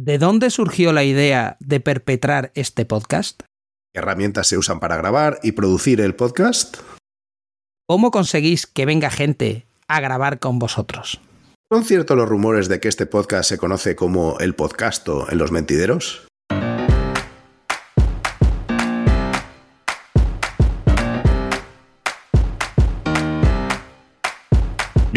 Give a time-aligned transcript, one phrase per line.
[0.00, 3.42] ¿De dónde surgió la idea de perpetrar este podcast?
[3.92, 6.76] ¿Qué herramientas se usan para grabar y producir el podcast?
[7.88, 11.20] ¿Cómo conseguís que venga gente a grabar con vosotros?
[11.68, 15.50] ¿Son ciertos los rumores de que este podcast se conoce como el podcasto en los
[15.50, 16.27] mentideros?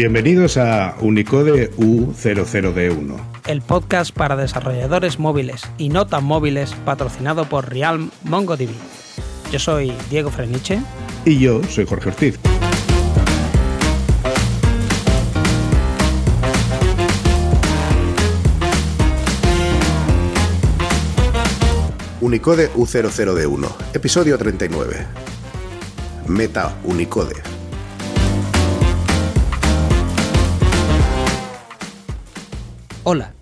[0.02, 3.20] Bienvenidos a Unicode U00D1.
[3.46, 8.72] El podcast para desarrolladores móviles y no tan móviles patrocinado por Realm MongoDB.
[9.52, 10.80] Yo soy Diego Freniche.
[11.24, 12.36] Y yo soy Jorge Ortiz.
[22.20, 25.06] Unicode U00D1, episodio 39.
[26.26, 27.61] Meta Unicode.
[33.04, 33.34] Hola,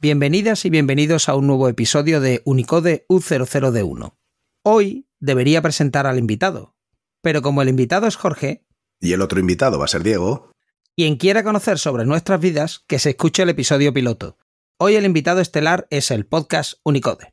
[0.00, 4.16] bienvenidas y bienvenidos a un nuevo episodio de Unicode U00D1.
[4.64, 6.74] Hoy debería presentar al invitado,
[7.22, 8.66] pero como el invitado es Jorge...
[8.98, 10.50] Y el otro invitado va a ser Diego.
[10.96, 14.38] Quien quiera conocer sobre nuestras vidas, que se escuche el episodio piloto.
[14.76, 17.32] Hoy el invitado estelar es el podcast Unicode.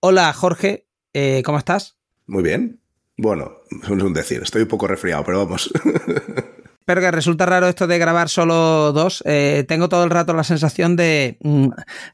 [0.00, 1.98] Hola Jorge, eh, ¿cómo estás?
[2.26, 2.80] Muy bien.
[3.18, 5.70] Bueno, es un decir, estoy un poco resfriado, pero vamos.
[6.90, 9.22] pero que resulta raro esto de grabar solo dos.
[9.24, 11.68] Eh, tengo todo el rato la sensación de mm,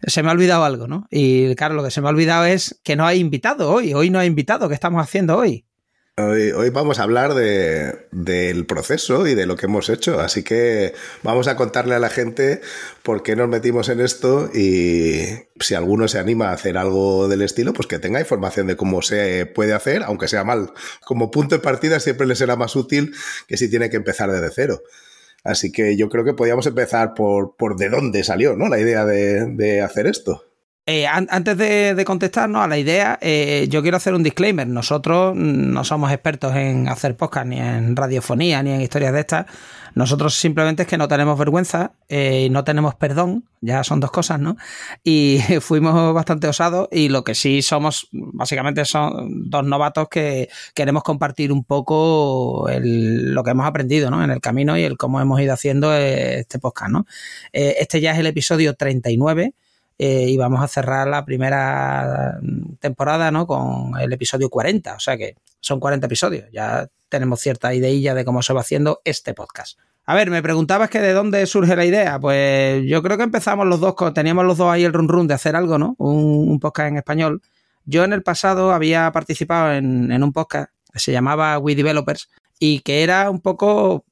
[0.07, 1.07] se me ha olvidado algo, ¿no?
[1.11, 3.95] Y claro, lo que se me ha olvidado es que no hay invitado hoy.
[3.95, 4.69] Hoy no hay invitado.
[4.69, 5.65] ¿Qué estamos haciendo hoy?
[6.19, 10.95] Hoy, vamos a hablar de, del proceso y de lo que hemos hecho, así que
[11.23, 12.63] vamos a contarle a la gente
[13.03, 15.25] por qué nos metimos en esto y
[15.61, 19.03] si alguno se anima a hacer algo del estilo, pues que tenga información de cómo
[19.03, 20.73] se puede hacer, aunque sea mal.
[21.05, 23.15] Como punto de partida siempre le será más útil
[23.47, 24.81] que si tiene que empezar desde cero.
[25.45, 28.71] Así que yo creo que podríamos empezar por, por de dónde salió ¿no?
[28.71, 30.47] la idea de, de hacer esto.
[30.89, 34.69] Eh, antes de, contestarnos a la idea, eh, yo quiero hacer un disclaimer.
[34.69, 39.47] Nosotros no somos expertos en hacer podcast, ni en radiofonía, ni en historias de estas.
[39.97, 44.13] Nosotros simplemente es que no tenemos vergüenza eh, y no tenemos perdón, ya son dos
[44.13, 44.57] cosas, ¿no?
[45.03, 51.03] Y fuimos bastante osados y lo que sí somos, básicamente son dos novatos que queremos
[51.03, 54.23] compartir un poco lo que hemos aprendido, ¿no?
[54.23, 57.07] En el camino y el cómo hemos ido haciendo este podcast, ¿no?
[57.53, 59.55] este ya es el episodio 39
[59.99, 62.39] eh, y vamos a cerrar la primera
[62.81, 63.47] temporada ¿no?
[63.47, 68.25] con el episodio 40, o sea que son 40 episodios, ya tenemos cierta ideilla de
[68.25, 69.79] cómo se va haciendo este podcast.
[70.05, 72.21] A ver, me preguntabas que de dónde surge la idea.
[72.21, 75.35] Pues yo creo que empezamos los dos, teníamos los dos ahí el run run de
[75.35, 75.97] hacer algo, ¿no?
[75.99, 77.43] Un, podcast en español.
[77.85, 82.29] Yo en el pasado había participado en, en un podcast que se llamaba We Developers
[82.61, 84.05] y que era un poco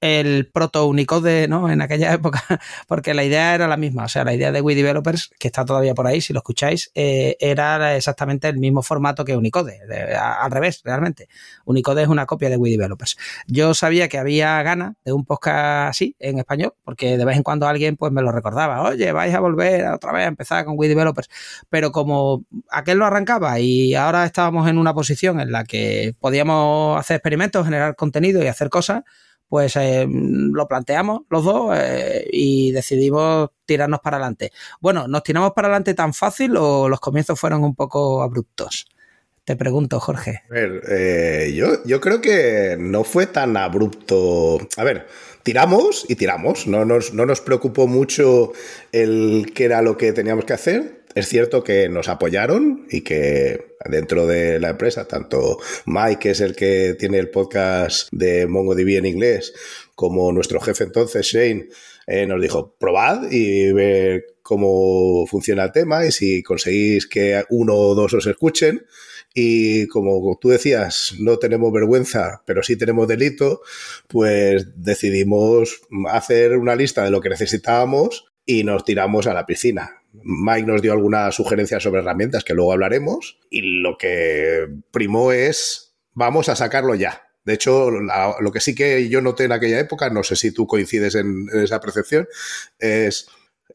[0.00, 1.70] el proto-Unicode, ¿no?
[1.70, 2.42] En aquella época,
[2.88, 5.64] porque la idea era la misma, o sea, la idea de We Developers, que está
[5.64, 9.78] todavía por ahí, si lo escucháis, eh, era exactamente el mismo formato que Unicode,
[10.18, 11.28] al revés, realmente.
[11.64, 13.16] Unicode es una copia de We Developers.
[13.46, 17.42] Yo sabía que había ganas de un podcast así, en español, porque de vez en
[17.42, 20.78] cuando alguien pues me lo recordaba, oye, vais a volver otra vez a empezar con
[20.78, 21.28] We Developers,
[21.70, 26.98] pero como aquel lo arrancaba y ahora estábamos en una posición en la que podíamos
[26.98, 29.02] hacer experimentos, generar contenido y hacer cosas,
[29.48, 34.52] pues eh, lo planteamos los dos eh, y decidimos tirarnos para adelante.
[34.80, 38.86] Bueno, ¿nos tiramos para adelante tan fácil o los comienzos fueron un poco abruptos?
[39.44, 40.42] Te pregunto, Jorge.
[40.50, 44.58] A ver, eh, yo, yo creo que no fue tan abrupto.
[44.76, 45.06] A ver,
[45.44, 46.66] tiramos y tiramos.
[46.66, 48.52] No nos, no nos preocupó mucho
[48.90, 51.04] el qué era lo que teníamos que hacer.
[51.14, 56.40] Es cierto que nos apoyaron y que dentro de la empresa, tanto Mike, que es
[56.40, 59.52] el que tiene el podcast de MongoDB en inglés,
[59.94, 61.68] como nuestro jefe entonces, Shane,
[62.06, 67.74] eh, nos dijo, probad y ver cómo funciona el tema y si conseguís que uno
[67.74, 68.86] o dos os escuchen.
[69.34, 73.60] Y como tú decías, no tenemos vergüenza, pero sí tenemos delito,
[74.08, 80.00] pues decidimos hacer una lista de lo que necesitábamos y nos tiramos a la piscina.
[80.22, 85.94] Mike nos dio algunas sugerencias sobre herramientas que luego hablaremos y lo que primó es
[86.14, 87.22] vamos a sacarlo ya.
[87.44, 90.66] De hecho, lo que sí que yo noté en aquella época, no sé si tú
[90.66, 92.26] coincides en, esa percepción,
[92.76, 93.28] es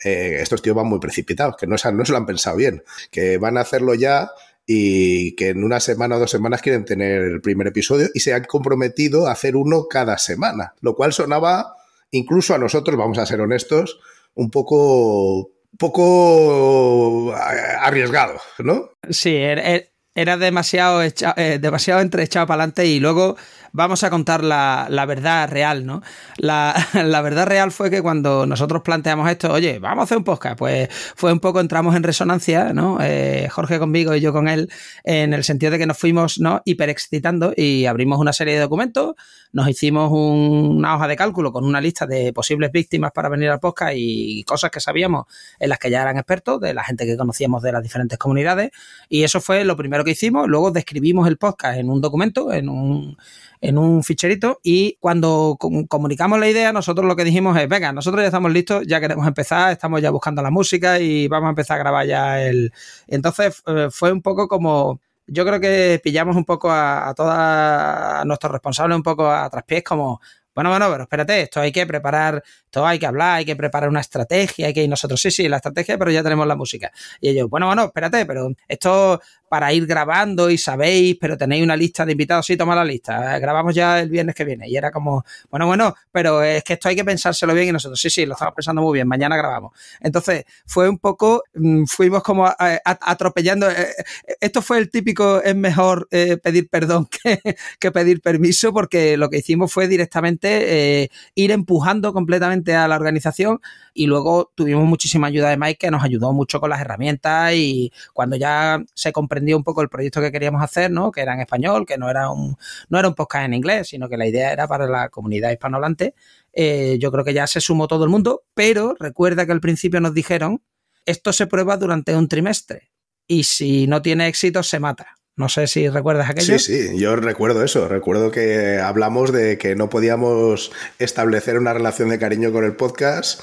[0.03, 3.37] eh, estos tíos van muy precipitados, que no, no se lo han pensado bien, que
[3.37, 4.31] van a hacerlo ya
[4.65, 8.33] y que en una semana o dos semanas quieren tener el primer episodio y se
[8.33, 11.77] han comprometido a hacer uno cada semana, lo cual sonaba
[12.11, 14.01] incluso a nosotros, vamos a ser honestos,
[14.33, 18.89] un poco poco arriesgado, ¿no?
[19.09, 22.01] Sí, er, er, era demasiado, eh, demasiado
[22.47, 23.37] para adelante y luego
[23.73, 26.01] vamos a contar la, verdad real, ¿no?
[26.37, 30.57] La, verdad real fue que cuando nosotros planteamos esto, oye, vamos a hacer un podcast,
[30.57, 32.97] pues fue un poco, entramos en resonancia, ¿no?
[33.01, 34.69] Eh, Jorge conmigo y yo con él,
[35.03, 36.61] en el sentido de que nos fuimos, ¿no?
[36.65, 39.15] Hiperexcitando y abrimos una serie de documentos,
[39.53, 43.59] nos hicimos una hoja de cálculo con una lista de posibles víctimas para venir al
[43.59, 45.25] podcast y cosas que sabíamos
[45.59, 48.71] en las que ya eran expertos, de la gente que conocíamos de las diferentes comunidades,
[49.09, 52.69] y eso fue lo primero que hicimos, luego describimos el podcast en un documento, en
[52.69, 53.17] un
[53.61, 58.21] en un ficherito y cuando comunicamos la idea, nosotros lo que dijimos es, venga, nosotros
[58.23, 61.75] ya estamos listos, ya queremos empezar, estamos ya buscando la música y vamos a empezar
[61.75, 62.73] a grabar ya el...
[63.07, 64.99] Entonces eh, fue un poco como...
[65.27, 69.83] Yo creo que pillamos un poco a, a todos nuestros responsables un poco a traspiés
[69.83, 70.19] como,
[70.53, 73.89] bueno, bueno, pero espérate, esto hay que preparar, esto hay que hablar, hay que preparar
[73.89, 76.91] una estrategia, hay que ir nosotros, sí, sí, la estrategia, pero ya tenemos la música.
[77.21, 79.21] Y ellos, bueno, bueno, espérate, pero esto
[79.51, 83.35] para ir grabando y sabéis, pero tenéis una lista de invitados, sí, toma la lista,
[83.35, 84.69] eh, grabamos ya el viernes que viene.
[84.69, 87.99] Y era como, bueno, bueno, pero es que esto hay que pensárselo bien y nosotros,
[87.99, 89.73] sí, sí, lo estamos pensando muy bien, mañana grabamos.
[89.99, 93.89] Entonces, fue un poco, mm, fuimos como atropellando, eh,
[94.25, 97.41] eh, esto fue el típico, es mejor pedir perdón que,
[97.77, 103.59] que, pedir permiso, porque lo que hicimos fue directamente ir empujando completamente a la organización
[103.93, 107.91] y luego tuvimos muchísima ayuda de Mike que nos ayudó mucho con las herramientas y
[108.13, 111.11] cuando ya se comprendió un poco el proyecto que queríamos hacer, ¿no?
[111.11, 112.55] Que era en español, que no era un,
[112.89, 116.15] no era un podcast en inglés, sino que la idea era para la comunidad hispanohablante.
[116.53, 119.99] Eh, yo creo que ya se sumó todo el mundo, pero recuerda que al principio
[120.01, 120.61] nos dijeron,
[121.05, 122.91] esto se prueba durante un trimestre
[123.27, 125.17] y si no tiene éxito se mata.
[125.37, 126.59] No sé si recuerdas aquello.
[126.59, 127.87] Sí, sí, yo recuerdo eso.
[127.87, 133.41] Recuerdo que hablamos de que no podíamos establecer una relación de cariño con el podcast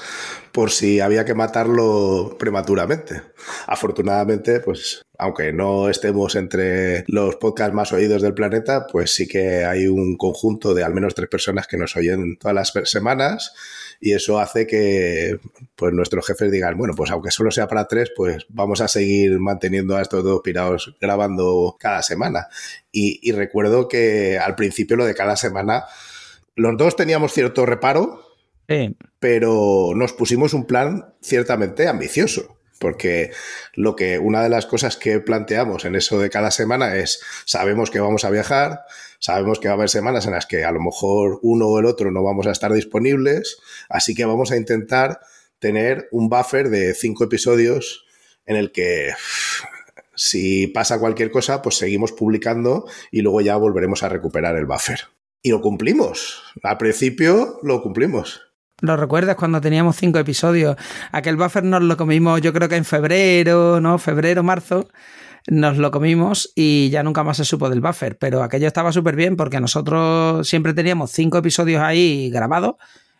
[0.51, 3.21] por si había que matarlo prematuramente.
[3.67, 9.65] Afortunadamente, pues aunque no estemos entre los podcasts más oídos del planeta, pues sí que
[9.65, 13.53] hay un conjunto de al menos tres personas que nos oyen todas las semanas
[13.99, 15.39] y eso hace que
[15.75, 19.39] pues nuestros jefes digan, bueno, pues aunque solo sea para tres, pues vamos a seguir
[19.39, 22.47] manteniendo a estos dos pirados grabando cada semana.
[22.91, 25.85] Y, y recuerdo que al principio lo de cada semana,
[26.55, 28.21] los dos teníamos cierto reparo,
[28.67, 28.95] sí.
[29.19, 33.31] pero nos pusimos un plan ciertamente ambicioso porque
[33.73, 37.91] lo que una de las cosas que planteamos en eso de cada semana es sabemos
[37.91, 38.85] que vamos a viajar,
[39.19, 41.85] sabemos que va a haber semanas en las que a lo mejor uno o el
[41.85, 43.59] otro no vamos a estar disponibles,
[43.89, 45.19] así que vamos a intentar
[45.59, 48.05] tener un buffer de cinco episodios
[48.45, 49.11] en el que
[50.15, 54.99] si pasa cualquier cosa, pues seguimos publicando y luego ya volveremos a recuperar el buffer.
[55.41, 56.43] Y lo cumplimos.
[56.63, 58.48] Al principio lo cumplimos.
[58.81, 60.77] ¿Lo recuerdas cuando teníamos cinco episodios?
[61.11, 63.97] Aquel buffer nos lo comimos yo creo que en febrero, ¿no?
[63.97, 64.87] Febrero, marzo.
[65.47, 68.17] Nos lo comimos y ya nunca más se supo del buffer.
[68.17, 72.75] Pero aquello estaba súper bien porque nosotros siempre teníamos cinco episodios ahí grabados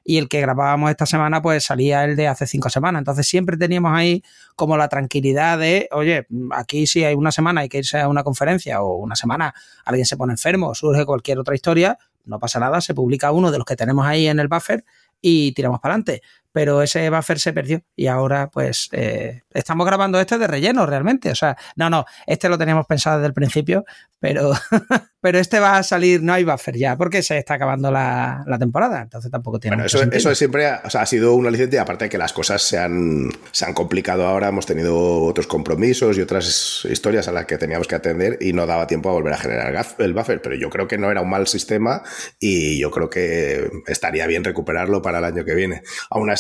[0.06, 3.02] y el que grabábamos esta semana pues salía el de hace cinco semanas.
[3.02, 4.24] Entonces siempre teníamos ahí
[4.56, 8.24] como la tranquilidad de, oye, aquí si hay una semana hay que irse a una
[8.24, 9.54] conferencia o una semana
[9.84, 13.58] alguien se pone enfermo, surge cualquier otra historia, no pasa nada, se publica uno de
[13.58, 14.86] los que tenemos ahí en el buffer
[15.22, 16.22] y tiramos para adelante.
[16.52, 21.32] Pero ese buffer se perdió y ahora pues eh, estamos grabando este de relleno realmente.
[21.32, 23.86] O sea, no, no, este lo teníamos pensado desde el principio,
[24.20, 24.52] pero,
[25.22, 29.02] pero este va a salir, no hay buffer ya, porque se está acabando la, temporada,
[29.02, 32.10] entonces tampoco tiene bueno, eso, eso siempre o sea, ha sido una licencia, aparte de
[32.10, 36.86] que las cosas se han, se han complicado ahora, hemos tenido otros compromisos y otras
[36.90, 39.86] historias a las que teníamos que atender y no daba tiempo a volver a generar
[40.00, 42.04] el buffer, pero yo creo que no era un mal sistema
[42.38, 45.84] y yo creo que estaría bien recuperarlo para el año que viene.
[46.10, 46.39] Aún así,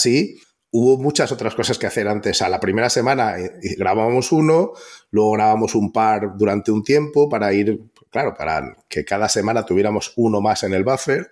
[0.72, 2.42] hubo muchas otras cosas que hacer antes.
[2.42, 4.74] A la primera semana eh, grabábamos uno,
[5.12, 7.80] luego grabamos un par durante un tiempo para ir,
[8.10, 11.30] claro, para que cada semana tuviéramos uno más en el buffer.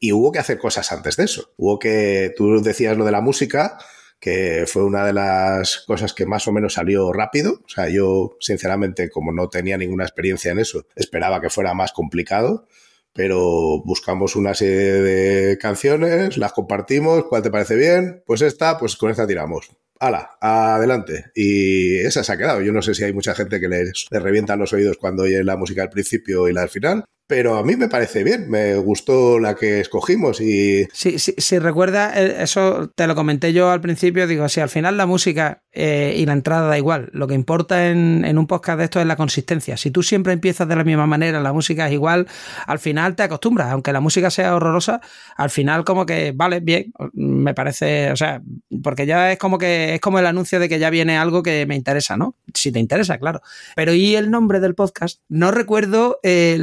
[0.00, 1.52] Y hubo que hacer cosas antes de eso.
[1.56, 3.78] Hubo que, tú decías lo de la música,
[4.20, 7.62] que fue una de las cosas que más o menos salió rápido.
[7.64, 11.92] O sea, yo, sinceramente, como no tenía ninguna experiencia en eso, esperaba que fuera más
[11.92, 12.66] complicado
[13.14, 18.22] pero buscamos una serie de canciones, las compartimos, ¿cuál te parece bien?
[18.26, 19.70] Pues esta, pues con esta tiramos.
[20.00, 20.36] ¡Hala!
[20.40, 21.26] Adelante.
[21.34, 22.60] Y esa se ha quedado.
[22.60, 25.56] Yo no sé si hay mucha gente que les revientan los oídos cuando oye la
[25.56, 29.38] música al principio y la al final, pero a mí me parece bien, me gustó
[29.38, 30.86] la que escogimos y...
[30.92, 34.68] Sí, sí, si recuerda, eh, eso te lo comenté yo al principio, digo, si al
[34.68, 38.46] final la música eh, y la entrada da igual, lo que importa en, en, un
[38.46, 39.76] podcast de esto es la consistencia.
[39.78, 42.28] Si tú siempre empiezas de la misma manera, la música es igual,
[42.66, 45.00] al final te acostumbras, aunque la música sea horrorosa,
[45.36, 48.42] al final como que, vale, bien, me parece, o sea,
[48.82, 51.64] porque ya es como que es como el anuncio de que ya viene algo que
[51.64, 52.36] me interesa, ¿no?
[52.54, 53.42] si te interesa, claro.
[53.74, 55.20] Pero ¿y el nombre del podcast?
[55.28, 56.56] No recuerdo eh,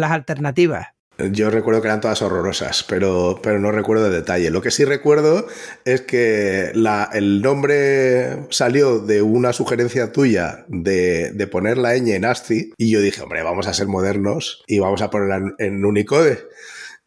[0.00, 0.88] las alternativas.
[1.32, 4.50] Yo recuerdo que eran todas horrorosas, pero, pero no recuerdo de detalle.
[4.50, 5.46] Lo que sí recuerdo
[5.84, 6.72] es que
[7.12, 13.00] el nombre salió de una sugerencia tuya de, poner la ñ en ASCII y yo
[13.00, 16.38] dije, hombre, vamos a ser modernos y vamos a ponerla en, en Unicode.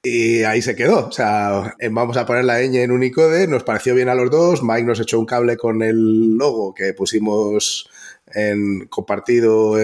[0.04, 1.08] Y ahí se quedó.
[1.08, 4.62] O sea, vamos a poner la ñ en Unicode, nos pareció bien a los dos.
[4.62, 7.90] Mike nos echó un cable con el logo que pusimos
[8.34, 9.76] en, compartido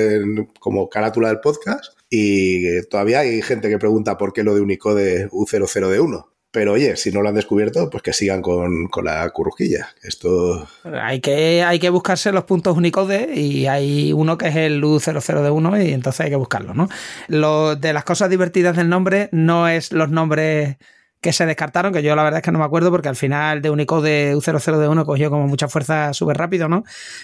[0.60, 1.94] como carátula del podcast.
[2.10, 6.26] Y todavía hay gente que pregunta por qué lo de Unicode U00D1.
[6.52, 9.90] Pero oye, si no lo han descubierto, pues que sigan con, con la currujilla.
[10.02, 10.68] Esto.
[10.84, 15.88] Hay que, hay que buscarse los puntos Unicode y hay uno que es el U00D1
[15.88, 16.90] y entonces hay que buscarlo, ¿no?
[17.28, 20.78] Lo de las cosas divertidas del nombre no es los nombres
[21.22, 23.62] que se descartaron, que yo la verdad es que no me acuerdo porque al final
[23.62, 26.84] de Unicode U00D1 cogió como mucha fuerza súper rápido, ¿no?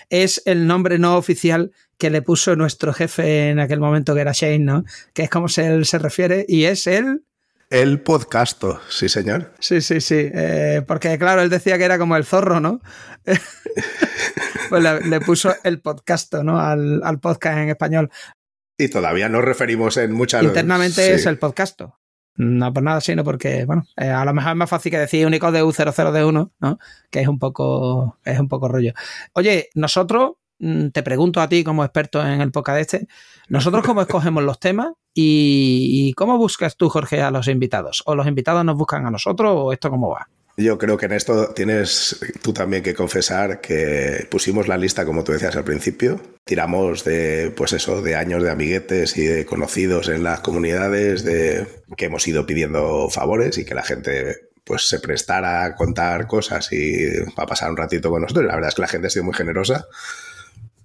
[0.09, 4.33] Es el nombre no oficial que le puso nuestro jefe en aquel momento que era
[4.33, 4.83] Shane, ¿no?
[5.13, 7.23] Que es como se, él se refiere y es el
[7.69, 9.53] el podcasto, sí, señor.
[9.59, 10.29] Sí, sí, sí.
[10.33, 12.79] Eh, porque, claro, él decía que era como el zorro, ¿no?
[14.69, 16.59] pues le, puso el podcasto, ¿no?
[16.59, 18.11] Al, podcast en español.
[18.77, 20.43] Y todavía nos referimos en muchas.
[20.43, 21.97] Internamente es el podcasto.
[22.37, 25.25] No por nada, sino porque, bueno, eh, a lo mejor es más fácil que decir
[25.25, 26.79] único de U00D1, ¿no?
[27.09, 28.93] Que es un poco, es un poco rollo.
[29.33, 33.07] Oye, nosotros, mm, te pregunto a ti como experto en el podcast este,
[33.47, 38.03] nosotros cómo escogemos los temas y, cómo buscas tú, Jorge, a los invitados.
[38.05, 40.27] ¿O los invitados nos buscan a nosotros o esto cómo va?
[40.57, 45.23] Yo creo que en esto tienes tú también que confesar que pusimos la lista, como
[45.25, 46.21] tú decías al principio.
[46.45, 51.67] Tiramos de, pues eso, de años de amiguetes y de conocidos en las comunidades, de
[51.97, 56.71] que hemos ido pidiendo favores y que la gente pues se prestara a contar cosas
[56.71, 58.45] y a pasar un ratito con nosotros.
[58.45, 59.87] La verdad es que la gente ha sido muy generosa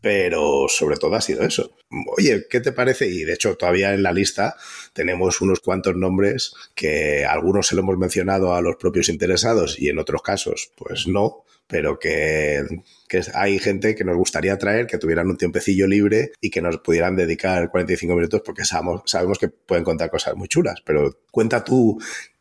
[0.01, 1.77] pero sobre todo ha sido eso.
[2.17, 3.09] Oye, ¿qué te parece?
[3.09, 4.57] Y de hecho todavía en la lista
[4.93, 9.89] tenemos unos cuantos nombres que algunos se lo hemos mencionado a los propios interesados y
[9.89, 12.65] en otros casos pues no, pero que,
[13.35, 17.17] hay gente que nos gustaría traer, que tuvieran un tiempecillo libre y que nos pudieran
[17.17, 20.81] dedicar 45 minutos porque sabemos, sabemos que pueden contar cosas muy chulas.
[20.85, 21.99] Pero cuenta tú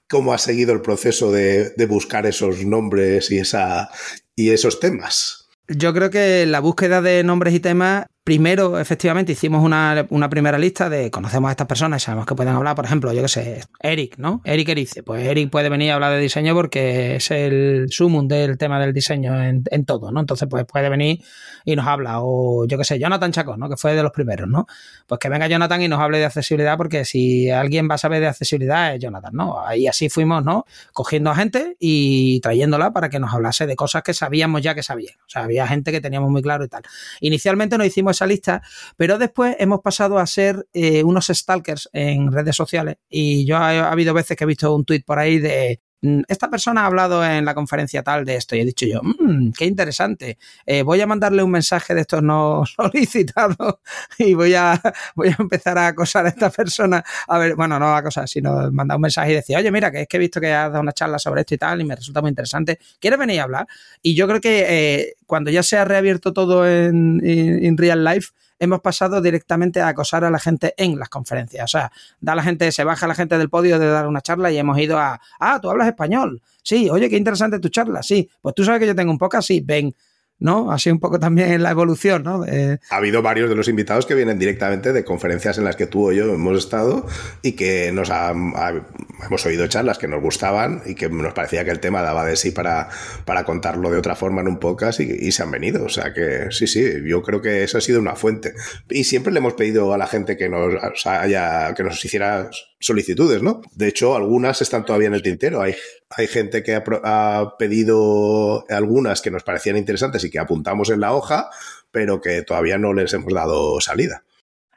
[0.10, 3.90] cómo has seguido el proceso de, de buscar esos nombres y, esa,
[4.36, 5.49] y esos temas.
[5.70, 10.90] Yo creo que la búsqueda de nombres y temas primero, efectivamente, hicimos una, primera lista
[10.90, 14.18] de conocemos a estas personas, sabemos que pueden hablar, por ejemplo, yo qué sé, Eric,
[14.18, 14.42] ¿no?
[14.44, 15.04] Eric Erice.
[15.04, 18.94] Pues Eric puede venir a hablar de diseño porque es el sumum del tema del
[18.94, 20.20] diseño en, todo, ¿no?
[20.20, 21.24] Entonces, pues puede venir
[21.66, 22.22] y nos habla.
[22.22, 23.70] O yo qué sé, Jonathan Chacón, ¿no?
[23.70, 24.68] Que fue de los primeros, ¿no?
[25.08, 28.22] Pues que venga Jonathan y nos hable de accesibilidad porque si alguien va a saber
[28.22, 29.58] de accesibilidad es Jonathan, ¿no?
[29.76, 30.66] Y así fuimos, ¿no?
[30.94, 34.84] Cogiendo a gente y trayéndola para que nos hablase de cosas que sabíamos ya que
[34.84, 35.16] sabían.
[35.26, 36.84] O sea, había gente que teníamos muy claro y tal.
[37.22, 38.62] Inicialmente nos hicimos lista,
[38.98, 42.98] pero después hemos pasado a ser eh, unos stalkers en redes sociales.
[43.10, 45.82] Y yo ha, habido veces que he visto un tuit por ahí de
[46.28, 49.52] esta persona ha hablado en la conferencia tal de esto y he dicho yo, mmm,
[49.52, 53.80] qué interesante, eh, voy a mandarle un mensaje de estos no solicitados
[54.18, 54.82] y voy a,
[55.16, 58.96] voy a empezar a acosar a esta persona, a ver, bueno, no acosar, sino mandar
[58.96, 60.94] un mensaje y decir, oye, mira, que es que he visto que has dado una
[60.94, 63.68] charla sobre esto y tal y me resulta muy interesante, ¿quieres venir a hablar?
[64.02, 68.30] Y yo creo que eh, cuando ya se ha reabierto todo en, en, real life,
[68.60, 71.64] hemos pasado directamente a acosar a la gente en las conferencias.
[71.64, 74.52] O sea, da la gente, se baja la gente del podio de dar una charla
[74.52, 76.42] y hemos ido a, ah, tú hablas español.
[76.62, 78.04] Sí, oye, qué interesante tu charla.
[78.04, 79.96] Sí, pues tú sabes que yo tengo un poco sí, ven,
[80.40, 80.72] ¿no?
[80.72, 82.44] Así un poco también en la evolución, ¿no?
[82.90, 86.10] Ha habido varios de los invitados que vienen directamente de conferencias en las que tú
[86.10, 87.06] o yo hemos estado
[87.42, 91.80] y que nos hemos oído charlas que nos gustaban y que nos parecía que el
[91.80, 92.90] tema daba de sí para,
[93.26, 95.86] para contarlo de otra forma en un podcast y, se han venido.
[95.86, 98.54] O sea que sí, sí, yo creo que eso ha sido una fuente.
[98.90, 103.44] Y siempre le hemos pedido a la gente que nos haya, que nos hiciera solicitudes,
[103.44, 103.62] ¿no?
[103.74, 105.62] De hecho, algunas están todavía en el tintero.
[105.62, 105.76] Hay,
[106.10, 111.14] hay gente que ha, pedido algunas que nos parecían interesantes y que apuntamos en la
[111.14, 111.50] hoja,
[111.92, 114.24] pero que todavía no les hemos dado salida.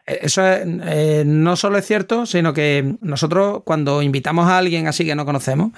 [0.07, 5.05] Eh, eso eh, no solo es cierto, sino que nosotros cuando invitamos a alguien así
[5.05, 5.73] que no conocemos,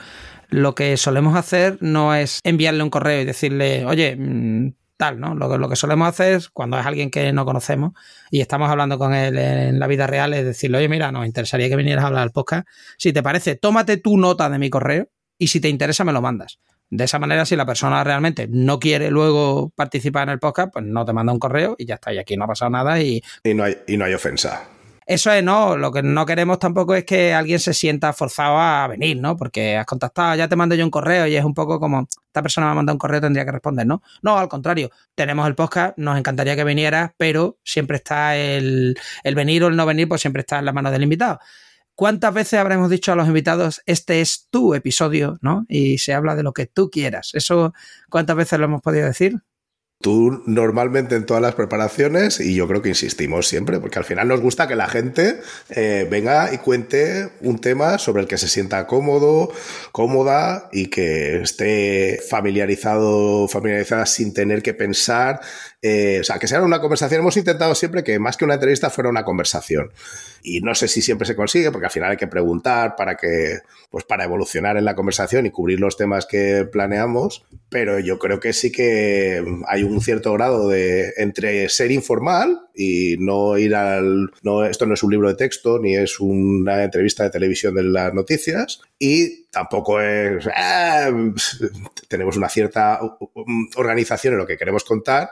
[0.49, 4.73] lo que solemos hacer no es enviarle un correo y decirle, oye, mm,
[5.13, 5.35] ¿no?
[5.35, 7.93] Lo, lo, que solemos hacer es, cuando es alguien que no conocemos
[8.31, 11.69] y estamos hablando con él en la vida real, es decirle, oye, mira, nos interesaría
[11.69, 12.67] que vinieras a hablar al podcast.
[12.97, 15.09] Si te parece, tómate tu nota de mi correo
[15.39, 16.59] y si te interesa, me lo mandas.
[16.91, 20.85] De esa manera, si la persona realmente no quiere luego participar en el podcast, pues
[20.85, 22.13] no te manda un correo y ya está.
[22.13, 23.23] Y aquí no ha pasado nada y...
[23.43, 24.69] Y no hay, y no hay ofensa.
[25.07, 25.77] Eso es, ¿no?
[25.77, 29.37] Lo que no queremos tampoco es que alguien se sienta forzado a venir, ¿no?
[29.37, 32.41] Porque has contactado, ya te mando yo un correo y es un poco como, esta
[32.41, 34.03] persona me ha mandado un correo, tendría que responder, ¿no?
[34.23, 39.35] No, al contrario, tenemos el podcast, nos encantaría que vinieras, pero siempre está el, el
[39.35, 41.39] venir o el no venir, pues siempre está en la mano del invitado.
[41.95, 45.65] ¿Cuántas veces habremos dicho a los invitados, este es tu episodio, ¿no?
[45.69, 47.31] Y se habla de lo que tú quieras.
[47.35, 47.73] ¿Eso
[48.11, 49.43] cuántas veces lo hemos podido decir?
[50.01, 54.29] Tú normalmente en todas las preparaciones, y yo creo que insistimos siempre, porque al final
[54.29, 58.49] nos gusta que la gente eh, venga y cuente un tema sobre el que se
[58.49, 59.51] sienta cómodo,
[59.93, 65.41] cómoda y que esté familiarizado, familiarizada sin tener que pensar.
[65.81, 67.21] Eh, o sea, que sea una conversación.
[67.21, 69.91] Hemos intentado siempre que más que una entrevista fuera una conversación.
[70.47, 73.61] Y no sé si siempre se consigue, porque al final hay que preguntar para que,
[73.89, 77.47] pues para evolucionar en la conversación y cubrir los temas que planeamos.
[77.71, 83.17] Pero yo creo que sí que hay un cierto grado de entre ser informal y
[83.19, 84.33] no ir al.
[84.43, 87.85] No, esto no es un libro de texto ni es una entrevista de televisión de
[87.85, 88.83] las noticias.
[88.99, 90.47] Y tampoco es.
[90.55, 91.11] Ah,
[92.09, 93.01] tenemos una cierta
[93.77, 95.31] organización en lo que queremos contar,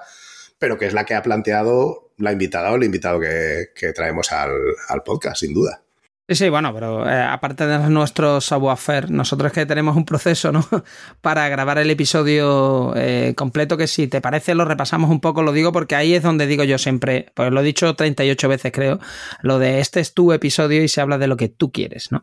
[0.63, 4.53] pero que es la que ha planteado la invitada o el invitado que, traemos al,
[4.89, 5.83] al podcast, sin duda.
[6.29, 10.65] Sí, sí, bueno, pero eh, aparte de nuestro savoir-faire, nosotros que tenemos un proceso, ¿no?
[11.21, 15.51] Para grabar el episodio eh, completo, que si te parece lo repasamos un poco, lo
[15.51, 19.01] digo porque ahí es donde digo yo siempre, pues lo he dicho 38 veces creo,
[19.41, 22.23] lo de este es tu episodio y se habla de lo que tú quieres, ¿no?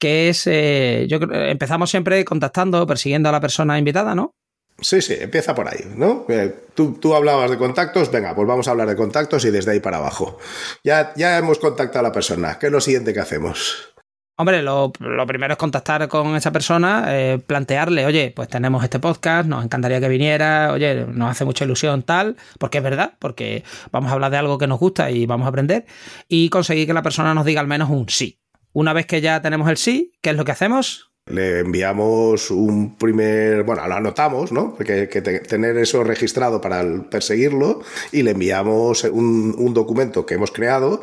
[0.00, 4.34] Que es, eh, yo empezamos siempre contactando, persiguiendo a la persona invitada, ¿no?
[4.80, 6.26] Sí, sí, empieza por ahí, ¿no?
[6.28, 9.70] Eh, tú, tú, hablabas de contactos, venga, pues vamos a hablar de contactos y desde
[9.70, 10.38] ahí para abajo.
[10.84, 13.94] Ya, ya hemos contactado a la persona, ¿qué es lo siguiente que hacemos?
[14.38, 19.48] Hombre, lo, primero es contactar con esa persona, eh, plantearle, oye, pues tenemos este podcast,
[19.48, 24.10] nos encantaría que viniera, oye, nos hace mucha ilusión tal, porque es verdad, porque vamos
[24.10, 25.86] a hablar de algo que nos gusta y vamos a aprender,
[26.28, 28.42] y conseguir que la persona nos diga al menos un sí.
[28.74, 31.15] Una vez que ya tenemos el sí, ¿qué es lo que hacemos?
[31.26, 34.74] Le enviamos un primer, bueno, lo anotamos, ¿no?
[34.74, 40.52] Porque que tener eso registrado para perseguirlo y le enviamos un, un documento que hemos
[40.52, 41.02] creado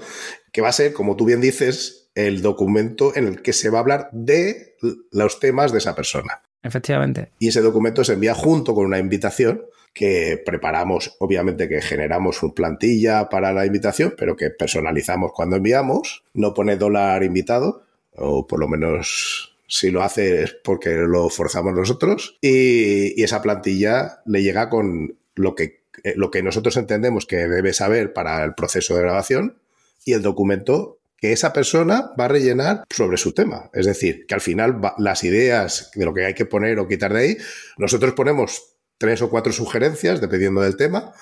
[0.52, 3.80] que va a ser, como tú bien dices, el documento en el que se va
[3.80, 4.76] a hablar de
[5.12, 6.42] los temas de esa persona.
[6.62, 7.32] Efectivamente.
[7.40, 9.64] Y ese documento se envía junto con una invitación
[9.94, 16.24] que preparamos, obviamente que generamos una plantilla para la invitación, pero que personalizamos cuando enviamos.
[16.34, 17.84] No pone dólar invitado,
[18.16, 22.38] o por lo menos si lo hace es porque lo forzamos nosotros.
[22.42, 27.74] Y, esa plantilla le llega con lo que, eh, lo que nosotros entendemos que debe
[27.74, 29.60] saber para el proceso de grabación
[30.06, 33.70] y el documento que esa persona va a rellenar sobre su tema.
[33.74, 37.14] Es decir, que al final las ideas de lo que hay que poner o quitar
[37.14, 37.38] de ahí,
[37.78, 41.14] nosotros ponemos tres o cuatro sugerencias dependiendo del tema,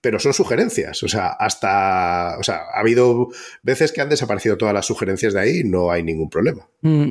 [0.00, 1.02] pero son sugerencias.
[1.02, 2.36] O sea, hasta.
[2.38, 3.28] O sea, ha habido
[3.62, 6.68] veces que han desaparecido todas las sugerencias de ahí y no hay ningún problema.
[6.82, 7.10] Mm.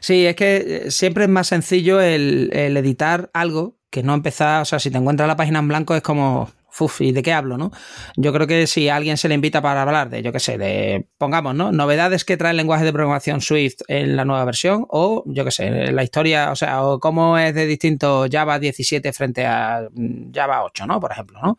[0.00, 4.62] Sí, es que eh, siempre es más sencillo el, el, editar algo que no empezar,
[4.62, 7.32] o sea, si te encuentras la página en blanco es como, uf, ¿y de qué
[7.32, 7.70] hablo, no?
[8.16, 11.06] Yo creo que si alguien se le invita para hablar de, yo qué sé, de,
[11.18, 11.72] pongamos, ¿no?
[11.72, 15.50] Novedades que trae el lenguaje de programación Swift en la nueva versión o, yo qué
[15.50, 20.32] sé, la historia, o sea, o cómo es de distinto Java 17 frente a mm,
[20.32, 21.00] Java 8, ¿no?
[21.00, 21.58] Por ejemplo, ¿no?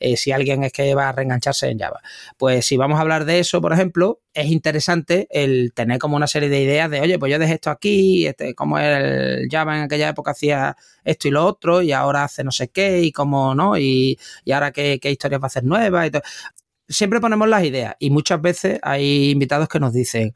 [0.00, 2.00] Eh, si alguien es que va a reengancharse en Java.
[2.38, 6.26] Pues si vamos a hablar de eso, por ejemplo, es interesante el tener como una
[6.26, 9.82] serie de ideas de, oye, pues yo dejé esto aquí, este, como el Java en
[9.84, 13.54] aquella época hacía esto y lo otro, y ahora hace no sé qué, y cómo,
[13.54, 13.76] ¿no?
[13.78, 16.22] Y, y ahora qué, historias va a hacer nuevas y todo.
[16.88, 20.34] Siempre ponemos las ideas y muchas veces hay invitados que nos dicen,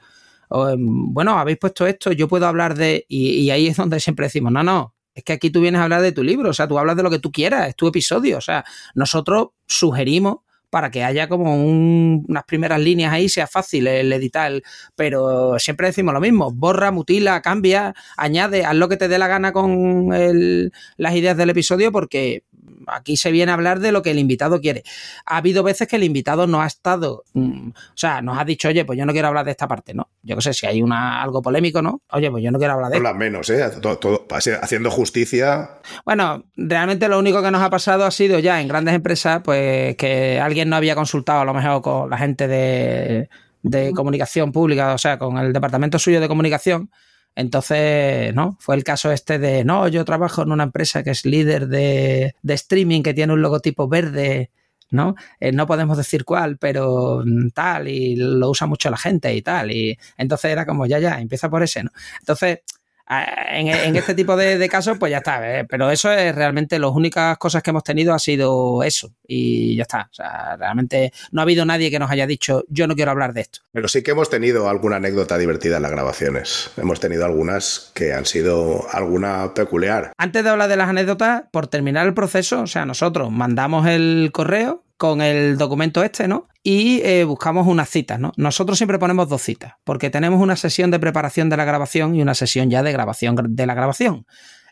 [0.48, 3.04] bueno, habéis puesto esto, yo puedo hablar de...
[3.08, 5.84] Y, y ahí es donde siempre decimos, no, no, es que aquí tú vienes a
[5.84, 7.86] hablar de tu libro, o sea, tú hablas de lo que tú quieras, es tu
[7.86, 10.38] episodio, o sea, nosotros sugerimos
[10.74, 14.60] para que haya como un, unas primeras líneas ahí, sea fácil el editar,
[14.96, 19.28] pero siempre decimos lo mismo, borra, mutila, cambia, añade, haz lo que te dé la
[19.28, 22.42] gana con las ideas del episodio porque
[22.86, 24.82] aquí se viene a hablar de lo que el invitado quiere.
[25.26, 28.68] Ha habido veces que el invitado no ha estado, mm, o sea, nos ha dicho,
[28.68, 30.08] oye, pues yo no quiero hablar de esta parte, ¿no?
[30.22, 32.02] Yo no sé si hay una, algo polémico, ¿no?
[32.10, 33.70] Oye, pues yo no quiero hablar de Habla menos, ¿eh?
[33.80, 35.80] Todo, todo, haciendo justicia.
[36.04, 39.96] Bueno, realmente lo único que nos ha pasado ha sido ya en grandes empresas, pues
[39.96, 43.28] que alguien no había consultado a lo mejor con la gente de,
[43.62, 46.90] de comunicación pública, o sea, con el departamento suyo de comunicación
[47.36, 48.56] entonces, ¿no?
[48.60, 52.34] Fue el caso este de, no, yo trabajo en una empresa que es líder de,
[52.42, 54.50] de streaming, que tiene un logotipo verde,
[54.90, 55.16] ¿no?
[55.40, 59.72] Eh, no podemos decir cuál, pero tal, y lo usa mucho la gente y tal.
[59.72, 61.90] Y entonces era como, ya, ya, empieza por ese, ¿no?
[62.20, 62.60] Entonces,
[63.08, 65.60] en, este tipo de, casos, pues ya está.
[65.60, 65.64] ¿eh?
[65.68, 69.12] Pero eso es realmente las únicas cosas que hemos tenido ha sido eso.
[69.26, 70.08] Y ya está.
[70.10, 73.32] O sea, realmente no ha habido nadie que nos haya dicho, yo no quiero hablar
[73.32, 73.60] de esto.
[73.72, 76.70] Pero sí que hemos tenido alguna anécdota divertida en las grabaciones.
[76.76, 80.12] Hemos tenido algunas que han sido alguna peculiar.
[80.16, 84.30] Antes de hablar de las anécdotas, por terminar el proceso, o sea, nosotros mandamos el
[84.32, 86.48] correo con el documento este, ¿no?
[86.62, 88.32] Y eh, buscamos unas citas, ¿no?
[88.38, 92.22] Nosotros siempre ponemos dos citas, porque tenemos una sesión de preparación de la grabación y
[92.22, 94.24] una sesión ya de grabación de la grabación.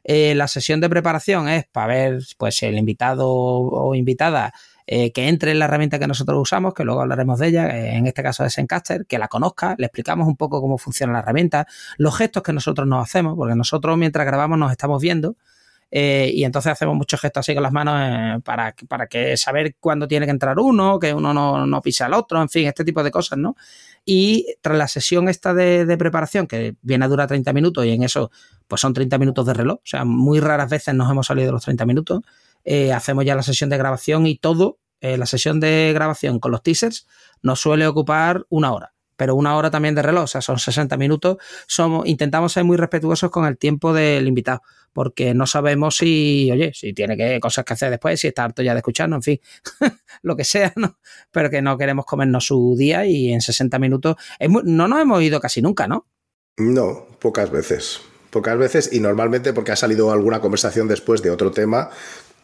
[0.04, 4.54] Eh, la sesión de preparación es para ver, pues, el invitado o invitada
[4.86, 8.06] eh, que entre en la herramienta que nosotros usamos, que luego hablaremos de ella, en
[8.06, 11.66] este caso es Encaster, que la conozca, le explicamos un poco cómo funciona la herramienta,
[11.98, 15.36] los gestos que nosotros nos hacemos, porque nosotros mientras grabamos nos estamos viendo
[15.94, 19.76] eh, y entonces hacemos muchos gestos así con las manos eh, para, para que saber
[19.78, 22.82] cuándo tiene que entrar uno, que uno no, no pisa al otro, en fin, este
[22.82, 23.56] tipo de cosas, ¿no?
[24.02, 28.04] Y tras la sesión esta de, preparación, que viene a durar 30 minutos y en
[28.04, 28.30] eso
[28.66, 31.52] pues son 30 minutos de reloj, o sea, muy raras veces nos hemos salido de
[31.52, 32.20] los 30 minutos,
[32.64, 36.62] eh, hacemos ya la sesión de grabación y todo, la sesión de grabación con los
[36.62, 37.08] teasers
[37.42, 40.96] nos suele ocupar una hora pero una hora también de reloj, o sea, son 60
[40.96, 41.36] minutos.
[41.68, 46.72] Somos, intentamos ser muy respetuosos con el tiempo del invitado, porque no sabemos si, oye,
[46.74, 49.40] si tiene que, cosas que hacer después, si está harto ya de escucharnos, en fin,
[50.22, 50.98] lo que sea, ¿no?
[51.30, 54.16] Pero que no queremos comernos su día y en 60 minutos.
[54.64, 56.06] no nos hemos ido casi nunca, ¿no?
[56.58, 58.02] No, pocas veces
[58.32, 61.90] pocas veces y normalmente porque ha salido alguna conversación después de otro tema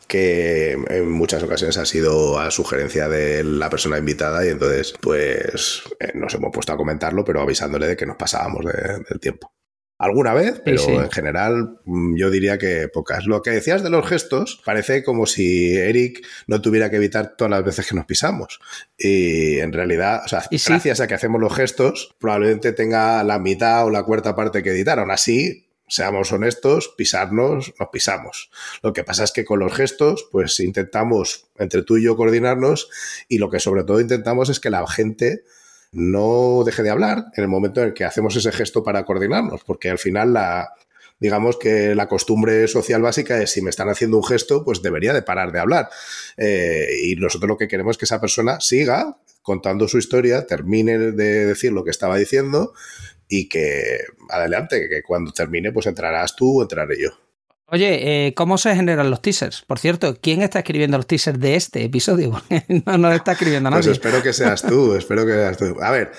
[0.07, 5.83] que en muchas ocasiones ha sido a sugerencia de la persona invitada y entonces pues
[5.99, 9.53] eh, nos hemos puesto a comentarlo pero avisándole de que nos pasábamos del tiempo.
[9.99, 13.27] Alguna vez, pero en general mm, yo diría que pocas.
[13.27, 17.51] Lo que decías de los gestos parece como si Eric no tuviera que evitar todas
[17.51, 18.61] las veces que nos pisamos.
[18.97, 23.87] Y en realidad, o sea, gracias a que hacemos los gestos, probablemente tenga la mitad
[23.87, 25.01] o la cuarta parte que editar.
[25.01, 28.51] Aún así, seamos honestos, pisarnos, nos pisamos.
[28.83, 32.89] Lo que pasa es que con los gestos, pues intentamos entre tú y yo coordinarnos
[33.29, 35.43] y lo que sobre todo intentamos es que la gente
[35.92, 39.64] no deje de hablar en el momento en el que hacemos ese gesto para coordinarnos,
[39.64, 40.70] porque al final la,
[41.18, 45.12] digamos que la costumbre social básica es si me están haciendo un gesto, pues debería
[45.12, 45.88] de parar de hablar.
[46.37, 50.98] Eh, y nosotros lo que queremos es que esa persona siga contando su historia, termine
[50.98, 52.74] de decir lo que estaba diciendo
[53.29, 57.28] y que adelante, que cuando termine pues entrarás tú o entraré yo.
[57.70, 59.62] Oye, eh, ¿cómo se generan los teasers?
[59.66, 62.42] Por cierto, ¿quién está escribiendo los teasers de este episodio?
[62.87, 63.90] no, no está escribiendo pues nadie.
[63.90, 65.76] Pues espero que seas tú, espero que seas tú.
[65.83, 66.12] A ver,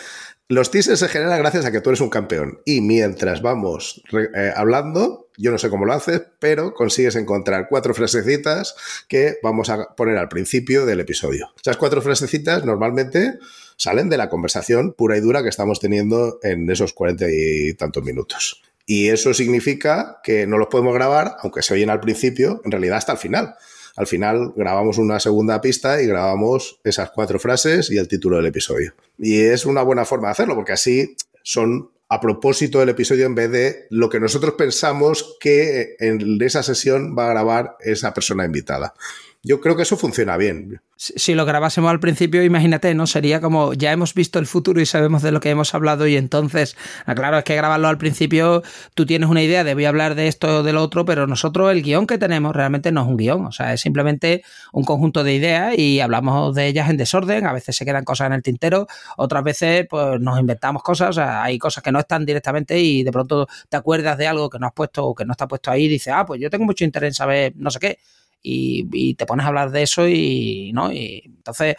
[0.47, 2.59] los teasers se generan gracias a que tú eres un campeón.
[2.65, 7.95] Y mientras vamos eh, hablando, yo no sé cómo lo haces, pero consigues encontrar cuatro
[7.95, 8.75] frasecitas
[9.07, 11.49] que vamos a poner al principio del episodio.
[11.59, 13.39] Esas cuatro frasecitas normalmente
[13.75, 18.03] salen de la conversación pura y dura que estamos teniendo en esos cuarenta y tantos
[18.03, 18.61] minutos.
[18.91, 22.97] Y eso significa que no los podemos grabar, aunque se oyen al principio, en realidad
[22.97, 23.53] hasta el final.
[23.95, 28.47] Al final grabamos una segunda pista y grabamos esas cuatro frases y el título del
[28.47, 28.95] episodio.
[29.19, 33.35] Y es una buena forma de hacerlo, porque así son a propósito del episodio en
[33.35, 38.43] vez de lo que nosotros pensamos que en esa sesión va a grabar esa persona
[38.43, 38.95] invitada.
[39.41, 40.81] Yo creo que eso funciona bien.
[40.97, 43.07] Si lo grabásemos al principio, imagínate, ¿no?
[43.07, 46.17] Sería como ya hemos visto el futuro y sabemos de lo que hemos hablado y
[46.17, 46.75] entonces,
[47.05, 48.63] ah, claro, es que grabarlo al principio,
[48.95, 51.71] tú tienes una idea de voy a hablar de esto o del otro, pero nosotros
[51.71, 55.23] el guion que tenemos realmente no es un guion, o sea, es simplemente un conjunto
[55.23, 58.43] de ideas y hablamos de ellas en desorden, a veces se quedan cosas en el
[58.43, 62.77] tintero, otras veces pues nos inventamos cosas, o sea, hay cosas que no están directamente
[62.77, 65.47] y de pronto te acuerdas de algo que no has puesto o que no está
[65.47, 67.99] puesto ahí y dices, ah, pues yo tengo mucho interés en saber no sé qué
[68.41, 70.91] y, te pones a hablar de eso y, ¿no?
[70.91, 71.75] Y entonces,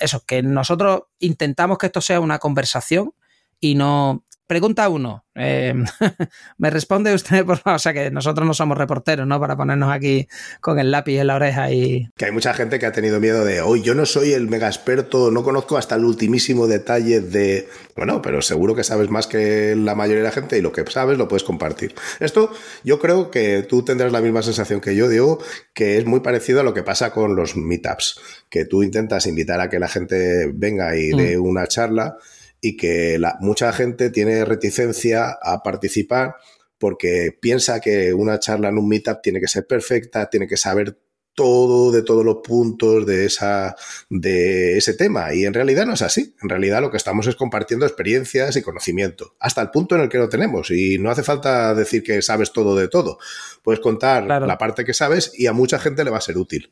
[0.00, 3.14] eso, que nosotros intentamos que esto sea una conversación
[3.60, 4.24] y no...
[4.46, 5.72] Pregunta uno, eh,
[6.58, 7.76] me responde usted, por favor.
[7.76, 9.40] O sea, que nosotros no somos reporteros, ¿no?
[9.40, 10.28] Para ponernos aquí
[10.60, 12.10] con el lápiz en la oreja y.
[12.14, 14.66] Que hay mucha gente que ha tenido miedo de, hoy yo no soy el mega
[14.66, 17.68] experto, no conozco hasta el ultimísimo detalle de.
[17.96, 20.84] Bueno, pero seguro que sabes más que la mayoría de la gente y lo que
[20.90, 21.94] sabes lo puedes compartir.
[22.20, 22.52] Esto,
[22.84, 25.38] yo creo que tú tendrás la misma sensación que yo, Diego,
[25.72, 29.60] que es muy parecido a lo que pasa con los meetups, que tú intentas invitar
[29.60, 31.42] a que la gente venga y dé mm.
[31.42, 32.18] una charla
[32.64, 36.36] y que la, mucha gente tiene reticencia a participar
[36.78, 40.98] porque piensa que una charla en un meetup tiene que ser perfecta, tiene que saber
[41.34, 43.76] todo de todos los puntos de, esa,
[44.08, 45.34] de ese tema.
[45.34, 46.34] Y en realidad no es así.
[46.42, 50.08] En realidad lo que estamos es compartiendo experiencias y conocimiento, hasta el punto en el
[50.08, 50.70] que lo tenemos.
[50.70, 53.18] Y no hace falta decir que sabes todo de todo.
[53.62, 56.70] Puedes contar la parte que sabes y a mucha gente le va a ser útil.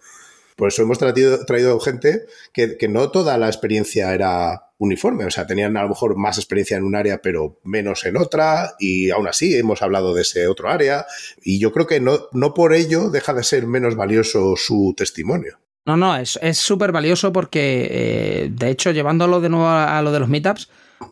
[0.57, 5.25] Por eso hemos traído, traído gente que, que no toda la experiencia era uniforme.
[5.25, 8.75] O sea, tenían a lo mejor más experiencia en un área, pero menos en otra,
[8.79, 11.07] y aún así hemos hablado de ese otro área.
[11.43, 15.59] Y yo creo que no, no por ello deja de ser menos valioso su testimonio.
[15.85, 20.21] No, no, es súper valioso porque, eh, de hecho, llevándolo de nuevo a, lo de
[20.21, 20.69] los meetups,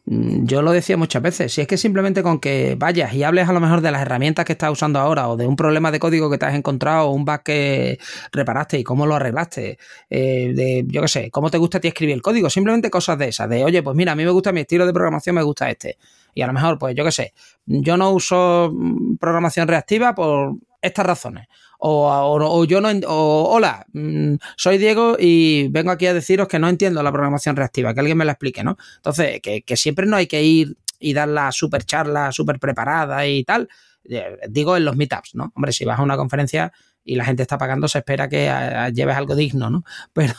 [0.06, 3.52] yo lo decía muchas veces, si es que simplemente con que vayas y hables a
[3.52, 6.30] lo mejor de las herramientas que estás usando ahora o de un problema de código
[6.30, 7.98] que te has encontrado o un bug que
[8.32, 11.88] reparaste y cómo lo arreglaste, eh, de yo qué sé, cómo te gusta a ti
[11.88, 14.52] escribir el código, simplemente cosas de esas, de oye, pues mira, a mí me gusta
[14.52, 15.98] mi estilo de programación, me gusta este.
[16.34, 17.34] Y a lo mejor, pues yo qué sé,
[17.66, 21.46] yo no uso mm, programación reactiva por estas razones.
[21.82, 26.68] O, yo no, o hola, mm, soy Diego y vengo aquí a deciros que no
[26.68, 28.76] entiendo la programación reactiva, que alguien me la explique, ¿no?
[28.96, 33.44] Entonces, que, siempre no hay que ir y dar la super charla, super preparada y
[33.44, 33.68] tal.
[34.08, 35.52] Eh, digo en los meetups, ¿no?
[35.54, 36.70] Hombre, si vas a una conferencia
[37.02, 38.52] y la gente está pagando, se espera que
[38.94, 39.84] lleves algo digno, ¿no?
[40.12, 40.34] Pero,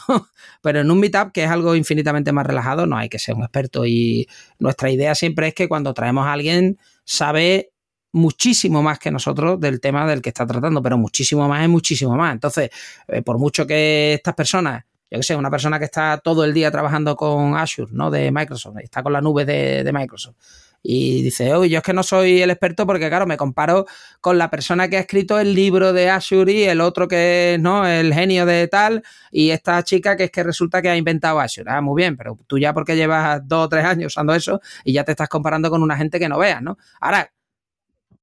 [0.62, 3.42] pero en un meetup, que es algo infinitamente más relajado, no hay que ser un
[3.42, 3.86] experto.
[3.86, 4.28] Y
[4.60, 7.72] nuestra idea siempre es que cuando traemos a alguien, sabe
[8.14, 12.16] muchísimo más que nosotros del tema del que está tratando, pero muchísimo más es muchísimo
[12.16, 12.34] más.
[12.34, 12.70] Entonces,
[13.08, 16.54] eh, por mucho que estas personas, yo que sé, una persona que está todo el
[16.54, 18.12] día trabajando con Azure, ¿no?
[18.12, 20.36] De Microsoft, está con la nube de, Microsoft.
[20.84, 23.86] Y dice, oye, yo es que no soy el experto porque, claro, me comparo
[24.20, 27.60] con la persona que ha escrito el libro de Azure y el otro que es,
[27.60, 27.86] ¿no?
[27.86, 31.70] El genio de tal, y esta chica que es que resulta que ha inventado Azure.
[31.70, 34.94] Ah, muy bien, pero tú ya porque llevas dos o tres años usando eso y
[34.94, 36.80] ya te estás comparando con una gente que no veas, ¿no?
[37.00, 37.32] Ahora,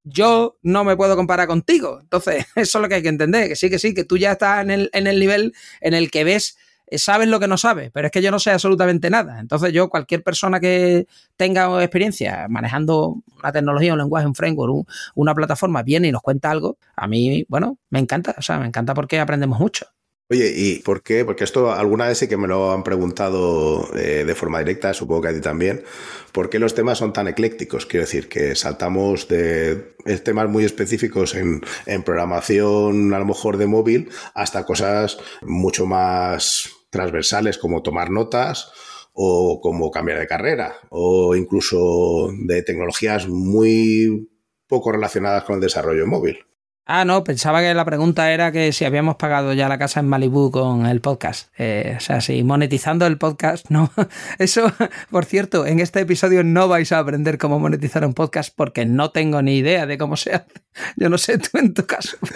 [0.09, 1.99] yo no me puedo comparar contigo.
[2.01, 4.33] Entonces, eso es lo que hay que entender, que sí, que sí, que tú ya
[4.33, 7.59] estás en el, en el nivel en el que ves, eh, sabes lo que no
[7.59, 9.41] sabes, pero es que yo no sé absolutamente nada.
[9.41, 15.35] Entonces, yo, cualquier persona que tenga experiencia manejando una tecnología, un lenguaje, un framework, una
[15.35, 18.95] plataforma, viene y nos cuenta algo, a mí, bueno, me encanta, o sea, me encanta
[18.95, 19.87] porque aprendemos mucho.
[20.31, 21.25] Oye, ¿y por qué?
[21.25, 25.23] Porque esto alguna vez sí que me lo han preguntado eh, de forma directa, supongo
[25.23, 25.85] que a ti también.
[26.33, 27.87] ¿Por qué los temas son tan eclécticos?
[27.87, 33.67] Quiero decir, que saltamos de temas muy específicos en, en programación, a lo mejor de
[33.69, 38.71] móvil, hasta cosas mucho más transversales como tomar notas
[39.15, 44.31] o como cambiar de carrera o incluso de tecnologías muy
[44.67, 46.45] poco relacionadas con el desarrollo móvil.
[46.91, 50.09] Ah, no, pensaba que la pregunta era que si habíamos pagado ya la casa en
[50.09, 51.53] Malibu con el podcast.
[51.59, 53.91] Eh, o sea, si monetizando el podcast, no.
[54.39, 54.73] Eso,
[55.11, 59.11] por cierto, en este episodio no vais a aprender cómo monetizar un podcast porque no
[59.11, 60.47] tengo ni idea de cómo se hace.
[60.97, 62.17] Yo no sé tú en tu caso.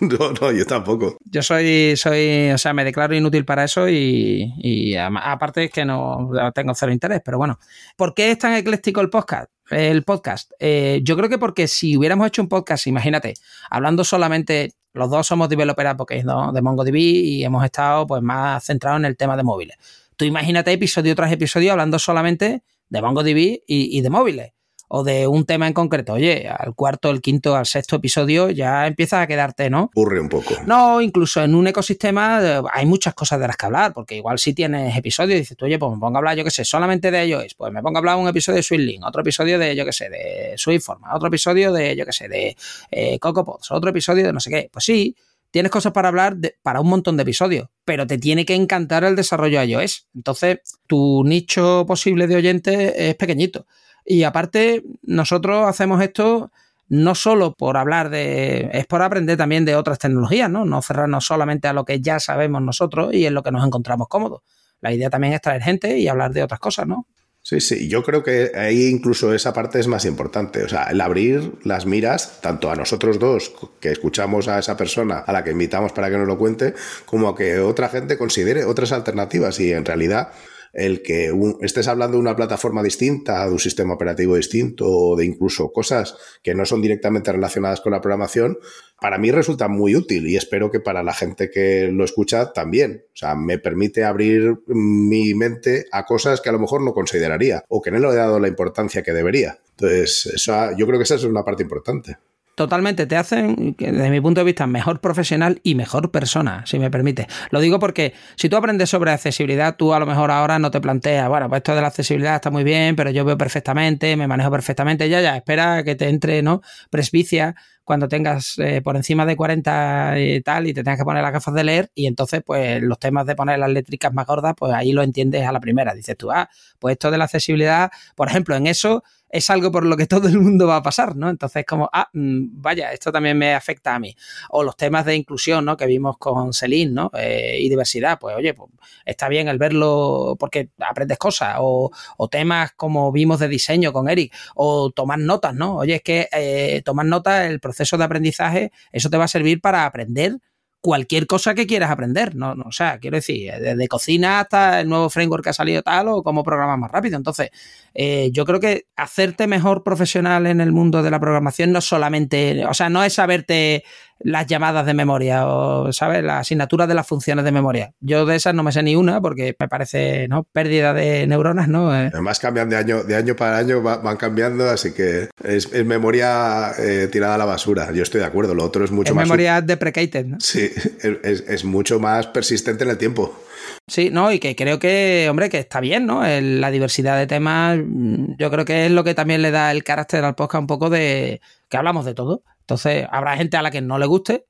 [0.00, 1.16] No, no, yo tampoco.
[1.24, 5.84] Yo soy, soy, o sea, me declaro inútil para eso y, y aparte es que
[5.84, 7.60] no tengo cero interés, pero bueno.
[7.96, 9.48] ¿Por qué es tan ecléctico el podcast?
[9.70, 10.52] El podcast?
[10.58, 13.34] Eh, yo creo que porque si hubiéramos hecho un podcast, imagínate,
[13.70, 16.52] hablando solamente, los dos somos developers porque ¿no?
[16.52, 19.76] de MongoDB y hemos estado pues más centrados en el tema de móviles.
[20.16, 24.52] Tú imagínate episodio tras episodio hablando solamente de MongoDB y de móviles
[24.96, 26.12] o de un tema en concreto.
[26.12, 29.90] Oye, al cuarto, el quinto, al sexto episodio ya empiezas a quedarte, ¿no?
[29.92, 30.54] Burre un poco.
[30.66, 34.38] No, incluso en un ecosistema eh, hay muchas cosas de las que hablar, porque igual
[34.38, 37.10] si tienes episodios, dices tú, oye, pues me pongo a hablar, yo qué sé, solamente
[37.10, 39.84] de iOS, pues me pongo a hablar un episodio de SweetLink, otro episodio de, yo
[39.84, 42.56] qué sé, de SweetForma, otro episodio de, yo qué sé, de
[42.92, 44.70] eh, CocoaPods, otro episodio de no sé qué.
[44.72, 45.16] Pues sí,
[45.50, 49.16] tienes cosas para hablar para un montón de episodios, pero te tiene que encantar el
[49.16, 50.06] desarrollo de iOS.
[50.14, 53.66] Entonces, tu nicho posible de oyentes es pequeñito.
[54.04, 56.50] Y aparte, nosotros hacemos esto
[56.88, 60.64] no solo por hablar de, es por aprender también de otras tecnologías, ¿no?
[60.64, 64.08] No cerrarnos solamente a lo que ya sabemos nosotros y en lo que nos encontramos
[64.08, 64.42] cómodos.
[64.80, 67.06] La idea también es traer gente y hablar de otras cosas, ¿no?
[67.46, 70.64] Sí, sí, yo creo que ahí incluso esa parte es más importante.
[70.64, 75.18] O sea, el abrir las miras, tanto a nosotros dos, que escuchamos a esa persona
[75.18, 76.72] a la que invitamos para que nos lo cuente,
[77.04, 79.60] como a que otra gente considere otras alternativas.
[79.60, 80.30] Y en realidad,
[80.74, 85.24] el que estés hablando de una plataforma distinta, de un sistema operativo distinto, o de
[85.24, 88.58] incluso cosas que no son directamente relacionadas con la programación,
[89.00, 93.04] para mí resulta muy útil y espero que para la gente que lo escucha también.
[93.06, 97.64] O sea, me permite abrir mi mente a cosas que a lo mejor no consideraría
[97.68, 99.58] o que no le he dado la importancia que debería.
[99.70, 102.16] Entonces, eso, yo creo que esa es una parte importante
[102.54, 106.90] totalmente, te hacen, desde mi punto de vista, mejor profesional y mejor persona, si me
[106.90, 107.26] permite.
[107.50, 110.80] Lo digo porque si tú aprendes sobre accesibilidad, tú a lo mejor ahora no te
[110.80, 114.26] planteas, bueno, pues esto de la accesibilidad está muy bien, pero yo veo perfectamente, me
[114.26, 116.62] manejo perfectamente, ya, ya, espera que te entre, ¿no?
[116.90, 121.22] Presbicia cuando tengas eh, por encima de 40 y tal y te tengas que poner
[121.22, 124.54] las gafas de leer y entonces pues los temas de poner las létricas más gordas,
[124.56, 125.94] pues ahí lo entiendes a la primera.
[125.94, 129.02] Dices tú, ah, pues esto de la accesibilidad, por ejemplo, en eso
[129.34, 131.28] es algo por lo que todo el mundo va a pasar, ¿no?
[131.28, 134.14] Entonces, como, ah, mm, vaya, esto también me afecta a mí.
[134.50, 135.76] O los temas de inclusión, ¿no?
[135.76, 137.10] Que vimos con Celine, ¿no?
[137.14, 138.70] Eh, y diversidad, pues oye, pues,
[139.04, 141.56] está bien el verlo porque aprendes cosas.
[141.58, 141.90] O,
[142.30, 145.78] temas como vimos de diseño con Eric, o tomar notas, ¿no?
[145.78, 149.60] Oye, es que eh, tomar notas, el proceso de aprendizaje, eso te va a servir
[149.60, 150.38] para aprender
[150.84, 152.34] cualquier cosa que quieras aprender.
[152.36, 155.80] No, no, o sea, quiero decir, desde cocina hasta el nuevo framework que ha salido
[155.80, 157.16] tal o cómo programar más rápido.
[157.16, 157.48] Entonces,
[157.94, 162.66] eh, yo creo que hacerte mejor profesional en el mundo de la programación no solamente,
[162.66, 163.82] o sea, no es saberte
[164.24, 166.24] las llamadas de memoria o, ¿sabes?
[166.24, 167.92] La asignatura de las funciones de memoria.
[168.00, 170.44] Yo de esas no me sé ni una porque me parece, ¿no?
[170.44, 171.94] Pérdida de neuronas, ¿no?
[171.94, 172.10] Eh.
[172.12, 177.08] Además cambian de año, de año para año, van cambiando, así que es, memoria eh,
[177.12, 177.92] tirada a la basura.
[177.92, 179.24] Yo estoy de acuerdo, lo otro es mucho más...
[179.24, 180.38] memoria deprecated, ¿no?
[180.40, 180.70] Sí,
[181.22, 183.38] es, es mucho más persistente en el tiempo.
[183.86, 186.22] Sí, no, y que creo que, hombre, que está bien, ¿no?
[186.24, 189.84] la diversidad de temas, mm, yo creo que es lo que también le da el
[189.84, 192.42] carácter al podcast un poco de que hablamos de todo.
[192.64, 194.46] Entonces, habrá gente a la que no le guste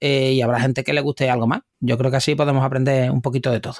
[0.00, 1.60] eh, y habrá gente que le guste algo más.
[1.78, 3.76] Yo creo que así podemos aprender un poquito de todo.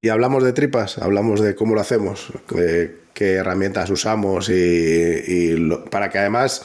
[0.00, 5.56] Y hablamos de tripas, hablamos de cómo lo hacemos, qué, herramientas usamos y,
[5.90, 6.64] para que además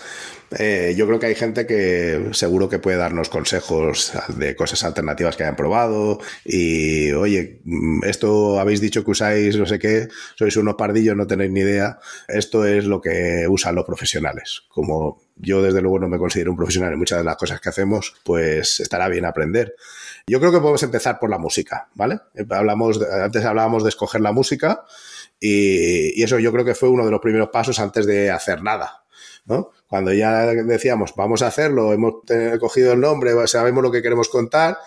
[0.59, 5.35] eh, yo creo que hay gente que seguro que puede darnos consejos de cosas alternativas
[5.35, 10.55] que hayan probado y, oye, mm, esto habéis dicho que usáis no sé qué, sois
[10.57, 11.99] unos pardillos, no tenéis ni idea.
[12.27, 14.63] Esto es lo que usan los profesionales.
[14.69, 17.69] Como yo desde luego no me considero un profesional en muchas de las cosas que
[17.69, 19.75] hacemos, pues estará bien aprender.
[20.27, 22.19] Yo creo que podemos empezar por la música, ¿vale?
[22.49, 24.85] Hablamos antes hablábamos de escoger la música
[25.39, 28.61] y, y eso yo creo que fue uno de los primeros pasos antes de hacer
[28.61, 29.02] nada,
[29.45, 29.71] ¿no?
[29.87, 32.15] Cuando ya decíamos, vamos a hacerlo, hemos
[32.59, 34.77] cogido el nombre, sabemos lo que queremos contar,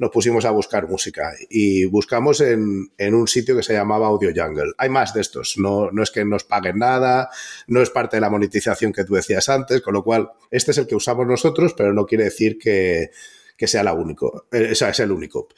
[0.00, 4.72] nos pusimos a buscar música y buscamos en, un sitio que se llamaba Audio Jungle.
[4.78, 7.28] Hay más de estos, no, no es que nos paguen nada,
[7.66, 10.78] no es parte de la monetización que tú decías antes, con lo cual este es
[10.78, 13.10] el que usamos nosotros, pero no quiere decir que,
[13.58, 15.48] sea la único, eh, es el único.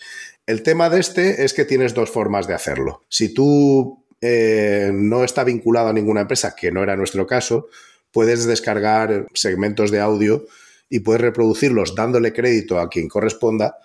[0.45, 3.05] El tema de este es que tienes dos formas de hacerlo.
[3.09, 7.69] Si tú eh, no está vinculado a ninguna empresa, que no era nuestro caso,
[8.13, 10.47] puedes descargar segmentos de audio
[10.89, 13.79] y puedes reproducirlos dándole crédito a quien corresponda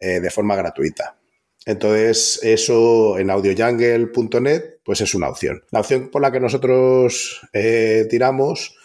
[0.00, 1.16] eh, de forma gratuita.
[1.66, 5.62] Entonces, eso en audiojungle.net, pues es una opción.
[5.70, 8.76] La opción por la que nosotros eh, tiramos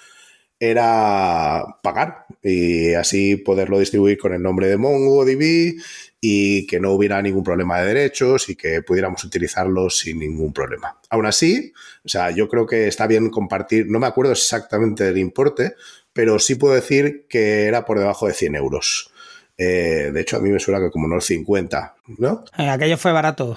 [0.59, 5.81] era pagar y así poderlo distribuir con el nombre de MongoDB
[6.21, 10.97] y que no hubiera ningún problema de derechos y que pudiéramos utilizarlos sin ningún problema.
[11.10, 11.71] Aún así,
[12.03, 15.75] o sea, yo creo que está bien compartir, no me acuerdo exactamente del importe,
[16.12, 19.12] pero sí puedo decir que era por debajo de 100 euros.
[19.58, 22.43] Eh, de hecho, a mí me suena que como no 50, ¿no?
[22.58, 23.55] Eh, aquello fue barato.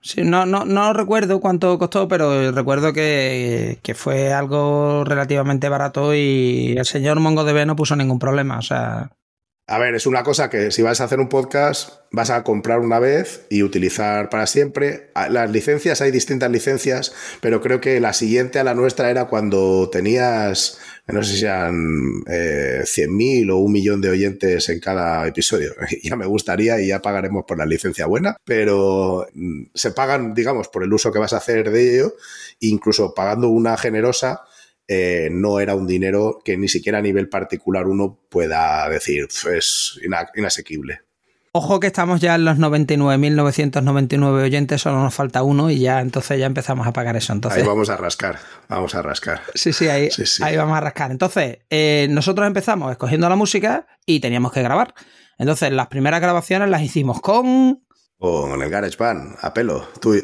[0.00, 6.14] Sí, no, no, no recuerdo cuánto costó, pero recuerdo que, que, fue algo relativamente barato
[6.14, 8.58] y el señor MongoDB no puso ningún problema.
[8.58, 9.10] O sea,
[9.70, 12.80] a ver, es una cosa que si vas a hacer un podcast, vas a comprar
[12.80, 15.10] una vez y utilizar para siempre.
[15.14, 19.26] Ah, las licencias, hay distintas licencias, pero creo que la siguiente a la nuestra era
[19.26, 21.74] cuando tenías, no sé si eran
[22.30, 25.74] eh, 100.000 o un millón de oyentes en cada episodio.
[26.02, 30.68] ya me gustaría y ya pagaremos por la licencia buena, pero mm, se pagan, digamos,
[30.68, 32.14] por el uso que vas a hacer de ello,
[32.60, 34.47] incluso pagando una generosa
[34.88, 40.00] eh, no era un dinero que ni siquiera a nivel particular uno pueda decir, es
[40.34, 41.02] inasequible.
[41.52, 46.38] Ojo que estamos ya en los 99.999 oyentes, solo nos falta uno y ya entonces
[46.38, 47.32] ya empezamos a pagar eso.
[47.32, 47.62] Entonces...
[47.62, 49.42] Ahí vamos a rascar, vamos a rascar.
[49.54, 50.08] Sí, sí, ahí,
[50.42, 51.10] ahí vamos a rascar.
[51.10, 54.94] Entonces, eh, nosotros empezamos escogiendo la música y teníamos que grabar.
[55.38, 57.82] Entonces, las primeras grabaciones las hicimos con
[58.18, 59.88] con el GarageBand a pelo.
[60.00, 60.16] Tú,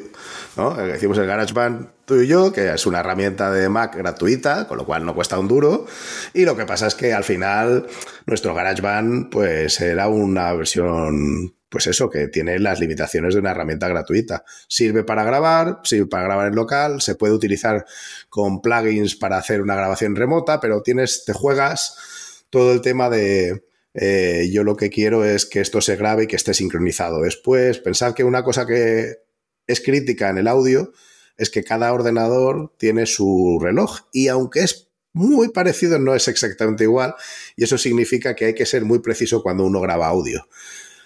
[0.57, 0.95] ¿no?
[0.95, 4.85] Hicimos el GarageBand tú y yo, que es una herramienta de Mac gratuita, con lo
[4.85, 5.87] cual no cuesta un duro.
[6.33, 7.87] Y lo que pasa es que al final
[8.27, 13.89] nuestro GarageBand pues era una versión pues eso, que tiene las limitaciones de una herramienta
[13.89, 14.45] gratuita.
[14.69, 17.85] Sirve para grabar, sirve para grabar en local, se puede utilizar
[18.29, 23.65] con plugins para hacer una grabación remota, pero tienes, te juegas todo el tema de,
[23.95, 27.23] eh, yo lo que quiero es que esto se grabe y que esté sincronizado.
[27.23, 29.19] Después, pensad que una cosa que
[29.67, 30.93] es crítica en el audio
[31.37, 36.85] es que cada ordenador tiene su reloj y aunque es muy parecido, no es exactamente
[36.85, 37.15] igual
[37.57, 40.49] y eso significa que hay que ser muy preciso cuando uno graba audio.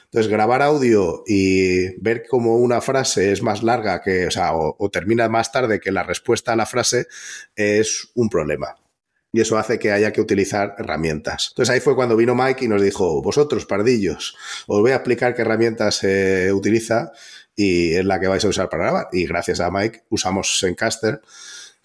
[0.04, 4.90] Entonces, grabar audio y ver cómo una frase es más larga que, o, sea, o
[4.90, 7.08] termina más tarde que la respuesta a la frase
[7.54, 8.74] es un problema.
[9.32, 11.48] Y eso hace que haya que utilizar herramientas.
[11.50, 14.36] Entonces ahí fue cuando vino Mike y nos dijo, vosotros, pardillos,
[14.66, 17.12] os voy a explicar qué herramientas se utiliza
[17.54, 19.08] y es la que vais a usar para grabar.
[19.12, 21.20] Y gracias a Mike usamos Zencaster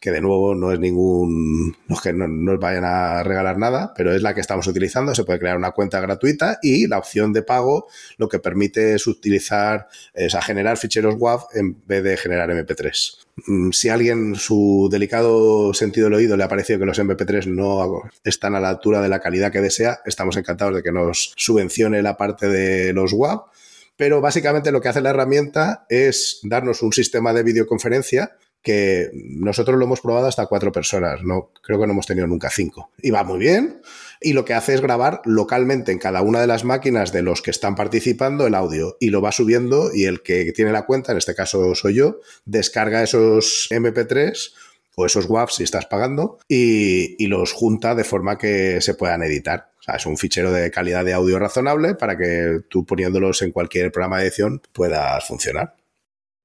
[0.04, 3.94] que de nuevo no es ningún, no es que no, nos vayan a regalar nada,
[3.96, 5.16] pero es la que estamos utilizando.
[5.16, 7.88] Se puede crear una cuenta gratuita y la opción de pago
[8.18, 13.18] lo que permite es utilizar, es a generar ficheros WAV en vez de generar MP3.
[13.47, 17.45] Mm, si a alguien su delicado sentido del oído le ha parecido que los MP3
[17.45, 21.32] no están a la altura de la calidad que desea, estamos encantados de que nos
[21.38, 23.45] subvencione la parte de los WAV.
[23.95, 29.78] Pero básicamente lo que hace la herramienta es darnos un sistema de videoconferencia que nosotros
[29.78, 32.89] lo hemos probado hasta cuatro personas, no creo que no hemos tenido nunca cinco.
[33.01, 33.82] Y va muy bien.
[34.22, 37.41] Y lo que hace es grabar localmente en cada una de las máquinas de los
[37.41, 41.11] que están participando el audio y lo va subiendo y el que tiene la cuenta,
[41.11, 44.53] en este caso soy yo, descarga esos MP3
[44.95, 49.24] o esos WAV si estás pagando y, y los junta de forma que se puedan
[49.24, 49.72] editar.
[49.82, 53.51] O sea, es un fichero de calidad de audio razonable para que tú poniéndolos en
[53.51, 55.76] cualquier programa de edición puedas funcionar.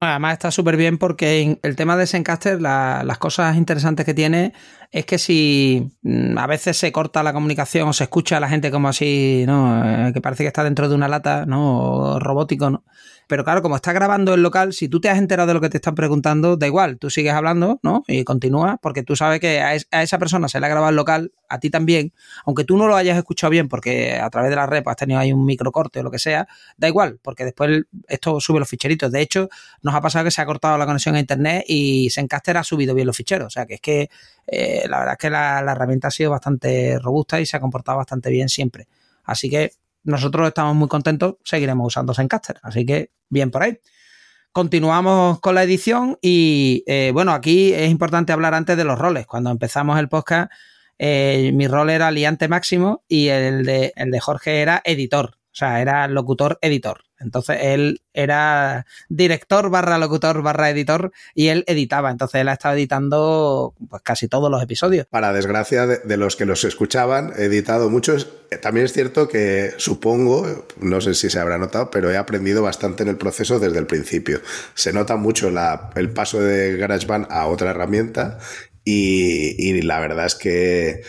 [0.00, 4.52] Además está súper bien porque el tema de Zencaster, las cosas interesantes que tiene
[4.92, 8.48] es que si mm, a veces se corta la comunicación o se escucha a la
[8.48, 10.08] gente como así, ¿no?
[10.08, 12.20] Eh, que parece que está dentro de una lata, ¿no?
[12.20, 12.84] Robótico, ¿no?
[13.28, 15.68] Pero claro, como está grabando el local, si tú te has enterado de lo que
[15.68, 18.02] te están preguntando, da igual, tú sigues hablando, ¿no?
[18.08, 21.32] Y continúa, porque tú sabes que a, esa persona se le ha grabado el local,
[21.46, 22.14] a ti también,
[22.46, 24.96] aunque tú no lo hayas escuchado bien porque a través de la red pues, has
[24.96, 26.48] tenido ahí un microcorte o lo que sea,
[26.78, 29.12] da igual, porque después esto sube los ficheritos.
[29.12, 29.50] De hecho,
[29.82, 32.94] nos ha pasado que se ha cortado la conexión a internet y Sencaster ha subido
[32.94, 33.48] bien los ficheros.
[33.48, 34.08] O sea, que es que
[34.46, 37.98] eh, la verdad es que la herramienta ha sido bastante robusta y se ha comportado
[37.98, 38.88] bastante bien siempre.
[39.24, 39.72] Así que
[40.08, 42.58] nosotros estamos muy contentos, seguiremos usando Zencaster.
[42.62, 43.78] Así que bien por ahí.
[44.52, 49.26] Continuamos con la edición y eh, bueno, aquí es importante hablar antes de los roles.
[49.26, 50.50] Cuando empezamos el podcast,
[50.98, 55.54] eh, mi rol era liante máximo y el de, el de Jorge era editor, o
[55.54, 57.07] sea, era locutor editor.
[57.20, 62.10] Entonces él era director barra locutor barra editor y él editaba.
[62.10, 65.06] Entonces él ha estado editando pues casi todos los episodios.
[65.06, 68.28] Para desgracia de, los que los escuchaban, he editado muchos.
[68.62, 73.02] También es cierto que supongo, no sé si se habrá notado, pero he aprendido bastante
[73.02, 74.40] en el proceso desde el principio.
[74.74, 75.50] Se nota mucho
[75.96, 78.38] el paso de GarageBand a otra herramienta
[78.84, 81.02] y la verdad es que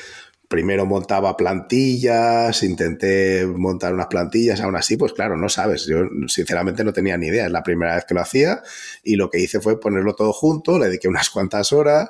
[0.50, 5.86] primero montaba plantillas, intenté montar unas plantillas, aún así, pues claro, no sabes.
[5.86, 8.64] Yo sinceramente no tenía ni idea, es la primera vez que lo hacía
[9.04, 12.10] y lo que hice fue ponerlo todo junto, le dediqué unas cuantas horas.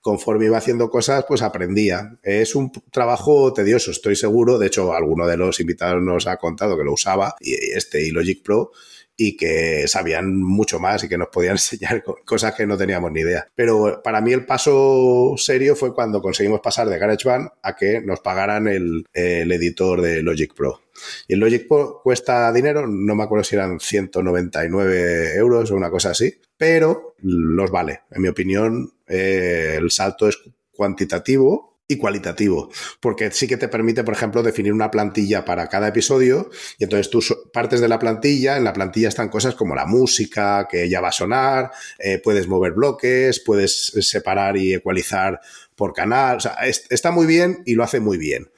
[0.00, 2.16] Conforme iba haciendo cosas, pues aprendía.
[2.22, 4.56] Es un trabajo tedioso, estoy seguro.
[4.56, 8.10] De hecho, alguno de los invitados nos ha contado que lo usaba, y este y
[8.10, 8.70] Logic Pro,
[9.16, 13.20] y que sabían mucho más y que nos podían enseñar cosas que no teníamos ni
[13.20, 13.48] idea.
[13.54, 18.20] Pero para mí el paso serio fue cuando conseguimos pasar de GarageBand a que nos
[18.20, 20.82] pagaran el, editor de Logic Pro.
[21.28, 25.90] Y el Logic Pro cuesta dinero, no me acuerdo si eran 199 euros o una
[25.90, 28.02] cosa así, pero los vale.
[28.10, 30.38] En mi opinión, eh, el salto es
[30.72, 32.70] cuantitativo y cualitativo,
[33.00, 37.10] porque sí que te permite, por ejemplo, definir una plantilla para cada episodio y entonces
[37.10, 37.20] tú
[37.52, 41.08] partes de la plantilla, en la plantilla están cosas como la música que ya va
[41.08, 45.40] a sonar, eh, puedes mover bloques, puedes separar y ecualizar
[45.76, 48.50] por canal, o sea, está muy bien y lo hace muy bien.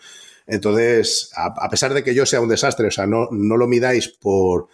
[0.46, 4.08] Entonces, a, pesar de que yo sea un desastre, o sea, no, no lo midáis
[4.08, 4.68] por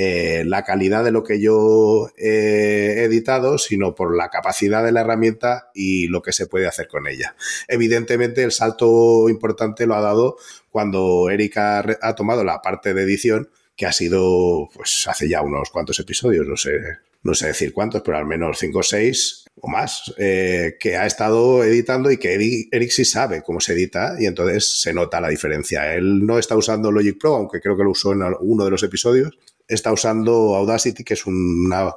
[0.00, 5.00] eh, la calidad de lo que yo he editado, sino por la capacidad de la
[5.00, 7.34] herramienta y lo que se puede hacer con ella.
[7.66, 10.36] Evidentemente, el salto importante lo ha dado
[10.70, 15.70] cuando Erika ha tomado la parte de edición, que ha sido, pues, hace ya unos
[15.70, 16.78] cuantos episodios, no sé,
[17.24, 21.06] no sé decir cuántos, pero al menos cinco o seis o más, eh, que ha
[21.06, 22.34] estado editando y que
[22.70, 25.92] Eric, sí sabe cómo se edita y entonces se nota la diferencia.
[25.92, 28.84] Él no está usando Logic Pro, aunque creo que lo usó en uno de los
[28.84, 29.36] episodios,
[29.68, 31.92] está usando Audacity, que es una,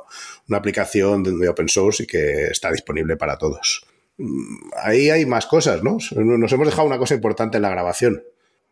[0.52, 3.86] aplicación de open source y que está disponible para todos.
[4.18, 5.98] Mm, ahí hay más cosas, ¿no?
[6.16, 8.22] Nos hemos dejado una cosa importante en la grabación.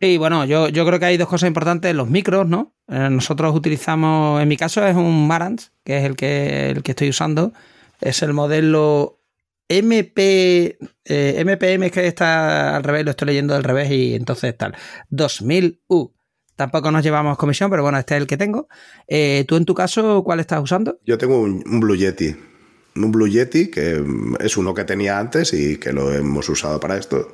[0.01, 2.73] Sí, bueno, yo, yo creo que hay dos cosas importantes, los micros, ¿no?
[2.87, 6.91] Eh, nosotros utilizamos, en mi caso es un Marantz, que es el que, el que
[6.91, 7.51] estoy usando,
[7.99, 9.19] es el modelo
[9.67, 14.75] MP, eh, MPM, que está al revés, lo estoy leyendo al revés y entonces tal,
[15.11, 16.13] 2000U.
[16.59, 18.67] Tampoco nos llevamos comisión, pero bueno, este es el que tengo.
[19.07, 20.99] Eh, ¿Tú en tu caso cuál estás usando?
[21.05, 22.35] Yo tengo un, Blue Yeti.
[22.97, 24.03] Un Blue Yeti que
[24.41, 27.31] es uno que tenía antes y que lo hemos usado para esto.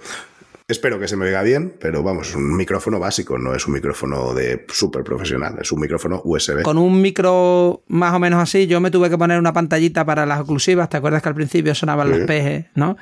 [0.67, 3.73] Espero que se me oiga bien, pero vamos, es un micrófono básico, no es un
[3.73, 6.61] micrófono de súper profesional, es un micrófono USB.
[6.61, 10.27] Con un micro más o menos así, yo me tuve que poner una pantallita para
[10.27, 12.95] las oclusivas, ¿te acuerdas que al principio sonaban los pejes, no?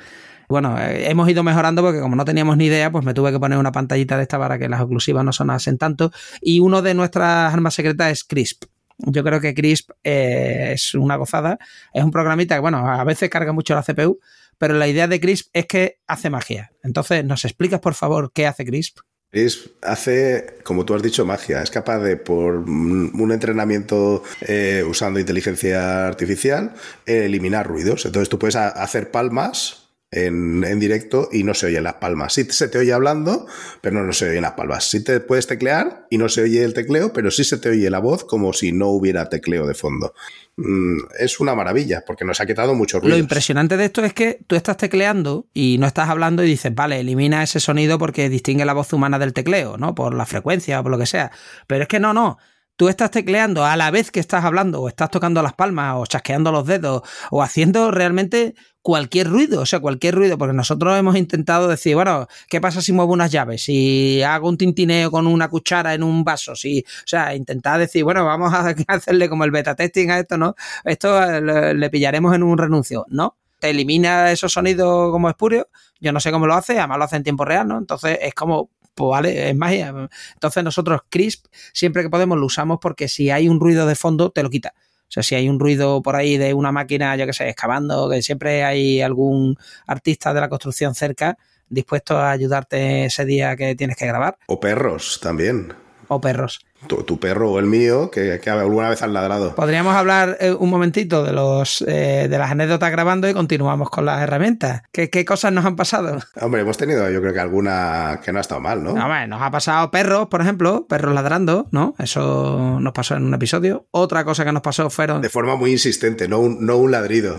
[0.48, 3.40] Bueno, eh, hemos ido mejorando porque como no teníamos ni idea, pues me tuve que
[3.40, 6.10] poner una pantallita de esta para que las oclusivas no sonasen tanto.
[6.40, 8.64] Y uno de nuestras armas secretas es Crisp.
[8.98, 11.58] Yo creo que Crisp eh, es una gozada.
[11.92, 14.20] Es un programita que, bueno, a veces carga mucho la CPU,
[14.58, 16.72] pero la idea de Crisp es que hace magia.
[16.82, 18.98] Entonces, ¿nos explicas, por favor, qué hace Crisp?
[19.30, 21.60] Crisp hace, como tú has dicho, magia.
[21.60, 26.72] Es capaz de, por un entrenamiento eh, usando inteligencia artificial,
[27.04, 28.06] eliminar ruidos.
[28.06, 29.83] Entonces tú puedes hacer palmas
[30.14, 32.32] en, directo y no se oyen las palmas.
[32.34, 33.46] Sí se te oye hablando,
[33.80, 34.88] pero no, se oyen las palmas.
[34.88, 37.90] Sí te puedes teclear y no se oye el tecleo, pero sí se te oye
[37.90, 40.14] la voz como si no hubiera tecleo de fondo.
[40.56, 43.16] Mm, es una maravilla porque nos ha quitado mucho ruido.
[43.16, 46.72] Lo impresionante de esto es que tú estás tecleando y no estás hablando y dices,
[46.74, 49.94] vale, elimina ese sonido porque distingue la voz humana del tecleo, ¿no?
[49.94, 51.32] Por la frecuencia o por lo que sea.
[51.66, 52.38] Pero es que no, no
[52.76, 56.06] tú estás tecleando a la vez que estás hablando, o estás tocando las palmas, o
[56.06, 61.16] chasqueando los dedos, o haciendo realmente cualquier ruido, o sea, cualquier ruido, porque nosotros hemos
[61.16, 63.62] intentado decir, bueno, ¿qué pasa si muevo unas llaves?
[63.62, 68.04] Si hago un tintineo con una cuchara en un vaso, si, o sea, intentar decir,
[68.04, 70.54] bueno, vamos a hacerle como el beta testing a esto, ¿no?
[70.84, 73.38] Esto le, pillaremos en un renuncio, ¿no?
[73.58, 75.64] Te elimina esos sonidos como espurios,
[75.98, 77.78] yo no sé cómo lo hace, además lo hace en tiempo real, ¿no?
[77.78, 80.08] Entonces es como pues vale, es magia.
[80.34, 84.30] Entonces nosotros Crisp, siempre que podemos, lo usamos porque si hay un ruido de fondo,
[84.30, 84.74] te lo quita.
[84.76, 88.08] O sea, si hay un ruido por ahí de una máquina, yo que sé, excavando,
[88.08, 91.36] que siempre hay algún artista de la construcción cerca
[91.68, 94.38] dispuesto a ayudarte ese día que tienes que grabar.
[94.46, 95.74] O perros también.
[96.08, 99.54] O perros tu, perro o el mío que, alguna vez han ladrado.
[99.54, 104.04] Podríamos hablar eh, un momentito de los eh, de las anécdotas grabando y continuamos con
[104.04, 104.82] las herramientas.
[104.92, 106.18] ¿Qué, cosas nos han pasado?
[106.40, 108.94] Hombre, hemos tenido yo creo que alguna que no ha estado mal, ¿no?
[108.94, 111.94] no nos ha pasado perros, por ejemplo, perros ladrando, ¿no?
[111.98, 113.86] Eso nos pasó en un episodio.
[113.90, 115.22] Otra cosa que nos pasó fueron...
[115.22, 117.36] De forma muy insistente, no un, no un ladrido.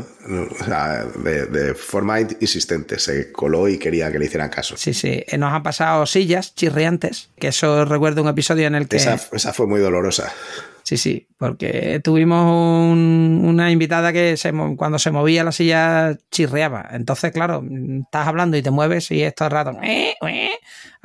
[0.60, 3.00] O sea, de, forma insistente.
[3.00, 4.76] Se coló y quería que le hicieran caso.
[4.78, 5.24] Sí, sí.
[5.28, 8.98] Eh, nos han pasado sillas chirriantes, que eso recuerdo un episodio en el que...
[8.98, 9.18] Esa
[9.54, 10.32] fue muy dolorosa.
[10.84, 14.36] Sí, sí, porque tuvimos una invitada que
[14.78, 16.90] cuando se movía la silla chirreaba.
[16.92, 17.64] Entonces, claro,
[18.04, 19.80] estás hablando y te mueves y esto es rato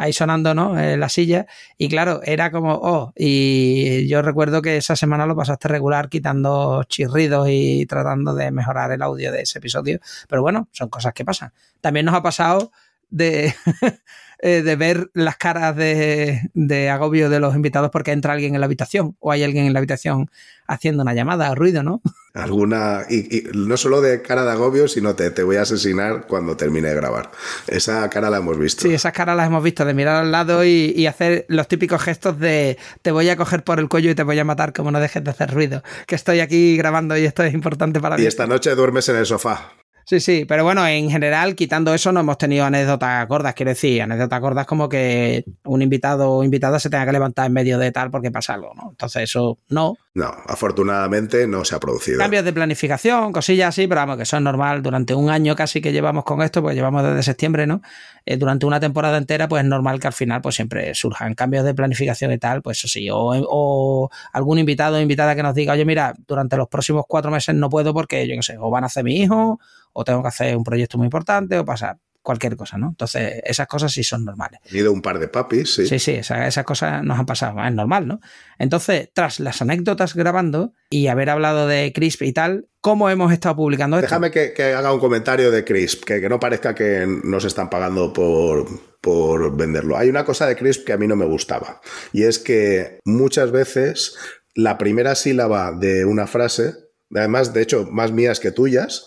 [0.01, 0.75] ahí sonando, ¿no?
[0.75, 1.47] la silla.
[1.77, 6.85] Y claro, era como, oh, y yo recuerdo que esa semana lo pasaste regular quitando
[6.85, 10.01] chirridos y tratando de mejorar el audio de ese episodio.
[10.29, 11.53] Pero bueno, son cosas que pasan.
[11.81, 12.73] También nos ha pasado
[13.11, 13.55] de
[14.43, 18.65] Eh, de ver las caras de, agobio de los invitados porque entra alguien en la
[18.65, 20.31] habitación o hay alguien en la habitación
[20.67, 22.01] haciendo una llamada ruido, ¿no?
[22.33, 26.57] Alguna, y, no solo de cara de agobio, sino te, te voy a asesinar cuando
[26.57, 27.31] termine de grabar.
[27.67, 28.83] Esa cara la hemos visto.
[28.83, 32.01] Sí, esas caras las hemos visto, de mirar al lado y, y hacer los típicos
[32.01, 34.91] gestos de te voy a coger por el cuello y te voy a matar como
[34.91, 38.23] no dejes de hacer ruido, que estoy aquí grabando y esto es importante para mí.
[38.23, 39.73] Y esta noche duermes en el sofá.
[40.05, 44.03] Sí, sí, pero bueno, en general, quitando eso, no hemos tenido anécdotas gordas, quiero decir,
[44.03, 47.93] anécdotas gordas como que un invitado o invitada se tenga que levantar en medio de
[47.93, 48.91] tal porque pasa algo, ¿no?
[48.91, 49.97] Entonces eso no.
[50.13, 52.19] No, afortunadamente no se ha producido.
[52.19, 54.83] Cambios de planificación, cosillas así, pero vamos, que eso es normal.
[54.83, 57.81] Durante un año casi que llevamos con esto, pues llevamos desde septiembre, ¿no?
[58.27, 61.65] Eh, durante una temporada entera, pues es normal que al final pues siempre surjan cambios
[61.65, 65.55] de planificación y tal, pues eso sí, o, o algún invitado o invitada que nos
[65.55, 68.71] diga, oye, mira, durante los próximos cuatro meses no puedo porque, yo qué sé, o
[68.71, 69.61] van a hacer mi hijo
[69.93, 72.89] o tengo que hacer un proyecto muy importante o pasar cualquier cosa, ¿no?
[72.89, 74.61] Entonces, esas cosas sí son normales.
[74.71, 75.87] He ido un par de papis, sí.
[75.87, 78.21] Sí, sí, esas, cosas nos han pasado, es normal, ¿no?
[78.59, 83.57] Entonces, tras las anécdotas grabando y haber hablado de Crisp y tal, ¿cómo hemos estado
[83.57, 84.07] publicando esto?
[84.07, 88.13] Déjame que, haga un comentario de Crisp, que, que, no parezca que nos están pagando
[88.13, 88.67] por,
[89.01, 89.97] por venderlo.
[89.97, 91.81] Hay una cosa de Crisp que a mí no me gustaba,
[92.13, 94.17] y es que muchas veces
[94.55, 96.75] la primera sílaba de una frase
[97.15, 99.07] además, de hecho, más mías que tuyas,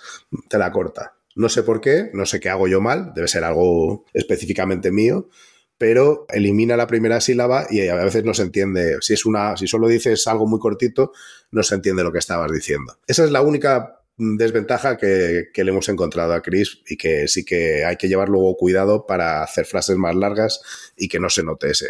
[0.49, 1.15] te la corta.
[1.35, 5.29] No sé por qué, no sé qué hago yo mal, debe ser algo específicamente mío,
[5.77, 8.97] pero elimina la primera sílaba y a veces no se entiende.
[9.01, 11.11] Si es una, si solo dices algo muy cortito,
[11.51, 12.97] no se entiende lo que estabas diciendo.
[13.07, 17.83] Esa es la única desventaja que, le hemos encontrado a Chris y que sí que
[17.83, 20.61] hay que llevar luego cuidado para hacer frases más largas
[20.95, 21.87] y que no se note ese,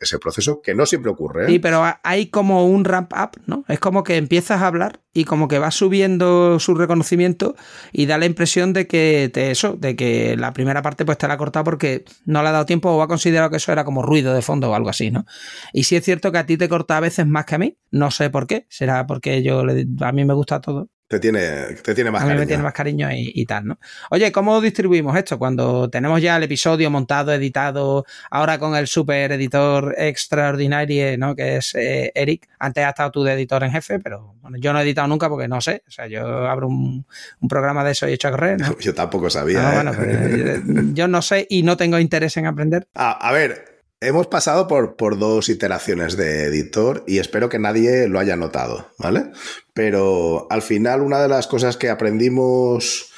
[0.00, 1.52] ese proceso, que no siempre ocurre.
[1.52, 1.60] ¿eh?
[1.60, 3.64] Pero hay como un ramp up, ¿no?
[3.68, 7.56] Es como que empiezas a hablar y como que va subiendo su reconocimiento
[7.92, 11.28] y da la impresión de que te, eso, de que la primera parte pues te
[11.28, 13.84] la ha cortado porque no le ha dado tiempo o ha considerado que eso era
[13.84, 15.26] como ruido de fondo o algo así, ¿no?
[15.72, 17.78] Y sí es cierto que a ti te corta a veces más que a mí,
[17.90, 19.60] no sé por qué, será porque yo
[20.00, 21.40] a mí me gusta todo Te tiene,
[21.84, 22.40] te tiene más a mí cariño.
[22.40, 23.78] me tiene más cariño y, y, tal, ¿no?
[24.10, 25.38] Oye, ¿cómo distribuimos esto?
[25.38, 31.36] Cuando tenemos ya el episodio montado, editado, ahora con el super editor extraordinario, ¿no?
[31.36, 32.48] Que es eh, Eric.
[32.58, 35.28] Antes has estado tú de editor en jefe, pero bueno, yo no he editado nunca
[35.28, 35.84] porque no sé.
[35.86, 37.06] O sea, yo abro un,
[37.40, 38.76] un programa de eso y he hecho a correr, ¿no?
[38.80, 39.62] Yo tampoco sabía.
[39.62, 39.74] No, ¿eh?
[39.74, 42.88] bueno, pero, yo no sé y no tengo interés en aprender.
[42.94, 48.08] A, a ver, Hemos pasado por, por, dos iteraciones de editor y espero que nadie
[48.08, 49.30] lo haya notado, ¿vale?
[49.72, 53.10] Pero al final una de las cosas que aprendimos,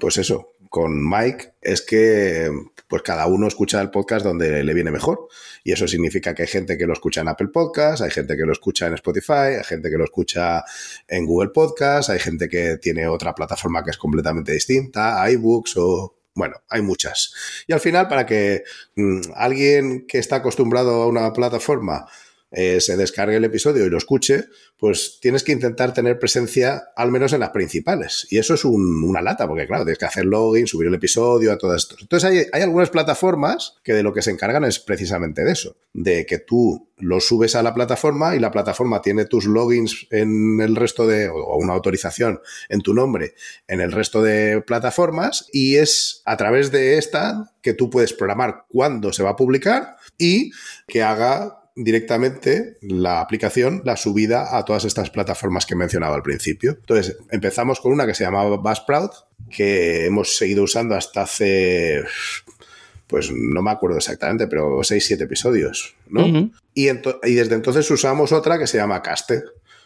[0.00, 2.50] pues eso, con Mike, es que
[2.88, 5.28] pues cada uno escucha el podcast donde le viene mejor.
[5.64, 8.44] Y eso significa que hay gente que lo escucha en Apple Podcasts, hay gente que
[8.44, 10.64] lo escucha en Spotify, hay gente que lo escucha
[11.08, 16.21] en Google Podcasts, hay gente que tiene otra plataforma que es completamente distinta, iBooks o
[16.34, 17.34] bueno, hay muchas.
[17.66, 18.62] Y al final, para que
[18.96, 22.06] mmm, alguien que está acostumbrado a una plataforma
[22.52, 24.44] eh, se descargue el episodio y lo escuche,
[24.78, 28.26] pues tienes que intentar tener presencia al menos en las principales.
[28.30, 31.52] Y eso es un, una lata, porque claro, tienes que hacer login, subir el episodio,
[31.52, 31.96] a todo esto.
[32.00, 35.76] Entonces hay, hay, algunas plataformas que de lo que se encargan es precisamente de eso,
[35.92, 40.60] de que tú lo subes a la plataforma y la plataforma tiene tus logins en
[40.60, 43.34] el resto de, o una autorización en tu nombre
[43.66, 48.66] en el resto de plataformas y es a través de esta que tú puedes programar
[48.68, 50.52] cuándo se va a publicar y
[50.86, 56.72] que haga directamente la aplicación, la subida a todas estas plataformas que mencionaba al principio.
[56.72, 59.12] Entonces, empezamos con una que se llamaba Buzzsprout,
[59.50, 62.02] que hemos seguido usando hasta hace,
[63.06, 66.26] pues no me acuerdo exactamente, pero 6, 7 episodios, ¿no?
[66.26, 66.52] Uh -huh.
[66.74, 69.42] y, y, desde entonces usamos otra que se llama Caste.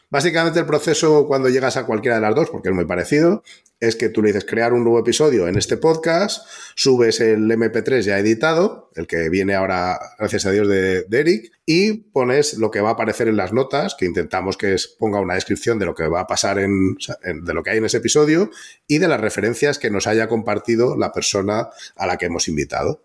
[0.08, 3.42] Básicamente el proceso cuando llegas a cualquiera de las dos, porque es muy parecido,
[3.80, 6.46] es que tú le dices crear un nuevo episodio en este podcast,
[6.76, 11.94] subes el MP3 ya editado, el que viene ahora, gracias a Dios, de, Eric, y
[11.94, 15.78] pones lo que va a aparecer en las notas, que intentamos que ponga una descripción
[15.80, 18.50] de lo que va a pasar en, en, de lo que hay en ese episodio
[18.86, 23.02] y de las referencias que nos haya compartido la persona a la que hemos invitado.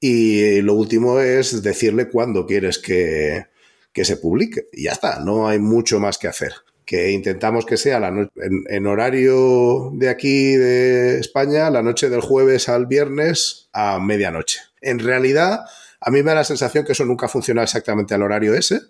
[0.00, 3.46] Y lo último es decirle cuándo quieres que,
[3.92, 4.68] que se publique.
[4.72, 6.52] Y ya está, no hay mucho más que hacer
[6.84, 12.10] que intentamos que sea la no en, en, horario de aquí de España, la noche
[12.10, 14.60] del jueves al viernes a medianoche.
[14.80, 15.60] En realidad,
[16.00, 18.80] a mí me da la sensación que eso nunca funciona exactamente al horario ese.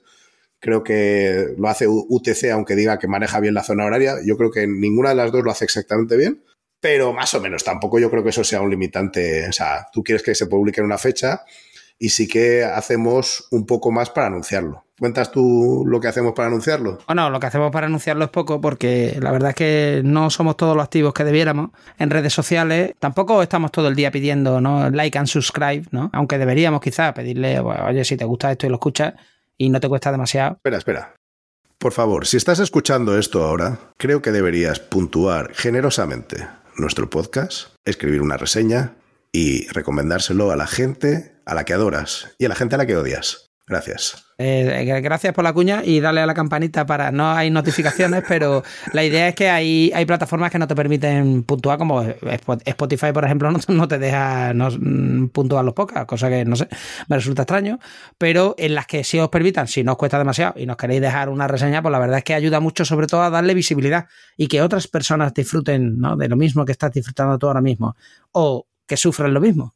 [0.59, 4.17] Creo que lo hace UTC, aunque diga que maneja bien la zona horaria.
[4.25, 6.45] Yo creo que ninguna de las dos lo hace exactamente bien,
[6.81, 7.65] pero más o menos.
[7.65, 9.49] Tampoco yo creo que eso sea un limitante.
[9.49, 11.45] O sea, tú quieres que se publique en una fecha
[12.03, 14.85] y sí que hacemos un poco más para anunciarlo.
[14.99, 16.99] ¿Cuentas tú lo que hacemos para anunciarlo?
[17.07, 20.57] Bueno, lo que hacemos para anunciarlo es poco porque la verdad es que no somos
[20.57, 22.95] todos los activos que debiéramos en redes sociales.
[22.99, 24.91] Tampoco estamos todo el día pidiendo ¿no?
[24.91, 26.11] like and subscribe, ¿no?
[26.13, 29.15] Aunque deberíamos quizás pedirle, oye, si te gusta esto y lo escuchas
[29.57, 30.55] y no te cuesta demasiado.
[30.57, 31.15] Espera, espera.
[31.79, 38.23] Por favor, si estás escuchando esto ahora, creo que deberías puntuar generosamente nuestro podcast, escribir
[38.23, 38.97] una reseña
[39.31, 42.87] y recomendárselo a la gente a la que adoras y a la gente a la
[42.87, 43.53] que odias.
[43.65, 44.25] Gracias.
[44.39, 47.13] Eh, gracias por la cuña y dale a la campanita para.
[47.13, 51.45] No hay notificaciones, pero la idea es que hay, hay plataformas que no te permiten
[51.45, 54.69] puntuar, como Spotify, por ejemplo, no, no te deja no,
[55.33, 56.69] puntuar los podcasts, cosa que no sé,
[57.09, 57.79] me resulta extraño.
[58.19, 61.01] Pero en las que sí os permitan, si no os cuesta demasiado y nos queréis
[61.01, 64.07] dejar una reseña, pues la verdad es que ayuda mucho, sobre todo, a darle visibilidad
[64.37, 66.17] y que otras personas disfruten ¿no?
[66.17, 67.97] de lo mismo que estás disfrutando tú ahora mismo
[68.33, 69.73] o que sufren lo mismo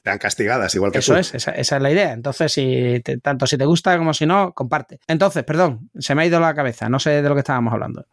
[0.00, 1.18] están castigadas, igual que Eso tú.
[1.18, 2.12] es, esa, esa, es la idea.
[2.12, 4.98] Entonces, si te, tanto si te gusta como si no, comparte.
[5.06, 8.06] Entonces, perdón, se me ha ido la cabeza, no sé de lo que estábamos hablando.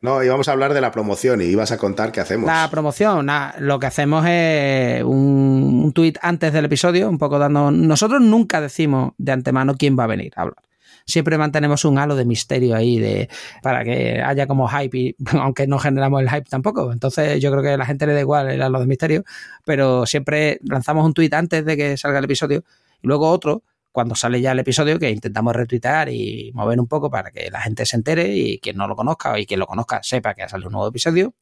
[0.00, 2.46] No, íbamos a hablar de la promoción y ibas a contar qué hacemos.
[2.46, 7.70] La promoción, lo que hacemos es un, un tuit antes del episodio, un poco dando...
[7.70, 10.69] Nosotros nunca decimos de antemano quién va a venir a hablar
[11.06, 13.28] siempre mantenemos un halo de misterio ahí de
[13.62, 16.92] para que haya como hype, y, aunque no generamos el hype tampoco.
[16.92, 19.24] Entonces yo creo que a la gente le da igual el halo de misterio,
[19.64, 22.64] pero siempre lanzamos un tweet antes de que salga el episodio
[23.02, 27.10] y luego otro cuando sale ya el episodio que intentamos retuitar y mover un poco
[27.10, 30.00] para que la gente se entere y quien no lo conozca y quien lo conozca
[30.02, 31.34] sepa que ha salido un nuevo episodio.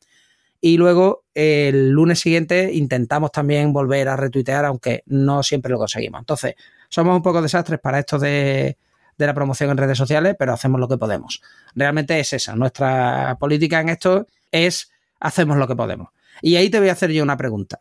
[0.61, 6.21] Y luego el lunes siguiente intentamos también volver a retuitear, aunque no siempre lo conseguimos.
[6.21, 6.55] Entonces,
[6.89, 8.77] somos un poco desastres para esto de,
[9.19, 11.43] de la promoción en redes sociales, pero hacemos lo que podemos.
[11.75, 12.55] Realmente es esa.
[12.55, 14.91] Nuestra política en esto es
[15.21, 16.09] hacemos lo que podemos.
[16.41, 17.81] Y ahí te voy a hacer yo una pregunta.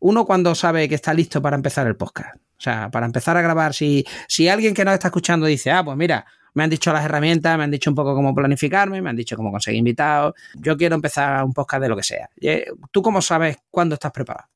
[0.00, 2.36] Uno cuando sabe que está listo para empezar el podcast.
[2.36, 5.84] O sea, para empezar a grabar, si, si alguien que nos está escuchando dice, ah,
[5.84, 9.10] pues mira, me han dicho las herramientas, me han dicho un poco cómo planificarme, me
[9.10, 12.28] han dicho cómo conseguir invitados, yo quiero empezar un podcast de lo que sea.
[12.90, 14.48] ¿Tú cómo sabes cuándo estás preparado?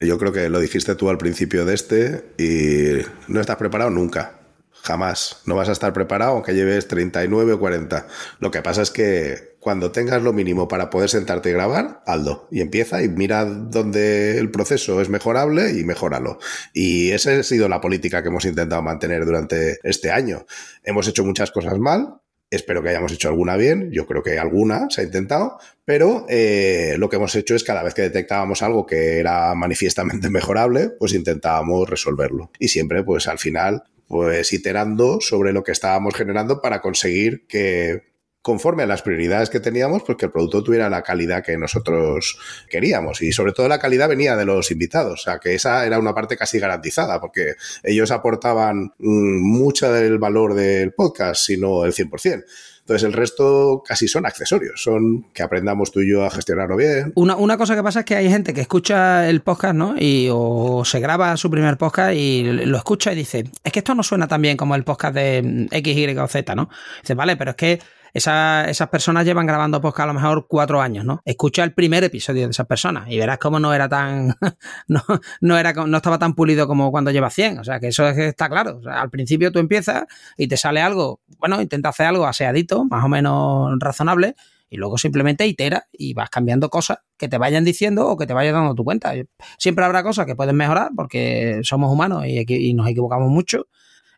[0.00, 4.43] Yo creo que lo dijiste tú al principio de este y no estás preparado nunca.
[4.84, 5.40] Jamás.
[5.46, 8.06] No vas a estar preparado aunque lleves 39 o 40.
[8.38, 12.46] Lo que pasa es que cuando tengas lo mínimo para poder sentarte y grabar, hazlo.
[12.50, 16.38] Y empieza y mira dónde el proceso es mejorable y mejóralo.
[16.74, 20.44] Y esa ha sido la política que hemos intentado mantener durante este año.
[20.82, 22.20] Hemos hecho muchas cosas mal,
[22.50, 26.94] Espero que hayamos hecho alguna bien, yo creo que alguna se ha intentado, pero eh,
[26.98, 31.14] lo que hemos hecho es cada vez que detectábamos algo que era manifiestamente mejorable, pues
[31.14, 32.52] intentábamos resolverlo.
[32.60, 33.82] Y siempre, pues al final,
[34.14, 39.58] pues iterando sobre lo que estábamos generando para conseguir que conforme a las prioridades que
[39.58, 42.38] teníamos, pues que el producto tuviera la calidad que nosotros
[42.70, 43.22] queríamos.
[43.22, 45.22] Y sobre todo la calidad venía de los invitados.
[45.22, 50.18] O sea, que esa era una parte casi garantizada, porque ellos aportaban mm, mucho del
[50.18, 52.44] valor del podcast, sino el 100%.
[52.84, 57.12] Entonces el resto casi son accesorios, son que aprendamos tú y yo a gestionarlo bien.
[57.14, 59.94] Una, una, cosa que pasa es que hay gente que escucha el podcast, ¿no?
[59.98, 63.94] Y o se graba su primer podcast y lo escucha y dice, es que esto
[63.94, 66.68] no suena tan bien como el podcast de X, Y o Z, ¿no?
[67.00, 67.80] Dice, vale, pero es que
[68.14, 71.20] esas personas llevan grabando podcast a lo mejor cuatro años, ¿no?
[71.24, 74.36] Escucha el primer episodio de esas personas y verás cómo no era tan,
[74.88, 75.02] no,
[75.40, 77.58] no, era, no estaba tan pulido como cuando lleva 100.
[77.58, 78.80] O sea, que eso está claro.
[78.88, 80.04] al principio tú empiezas
[80.36, 84.36] y te sale algo, bueno, intenta hacer algo aseadito, más o menos razonable,
[84.70, 88.32] y luego simplemente itera y vas cambiando cosas que te vayan diciendo o que te
[88.32, 89.12] vayan dando tu cuenta.
[89.58, 93.66] Siempre habrá cosas que pueden mejorar porque somos humanos y, y nos equivocamos mucho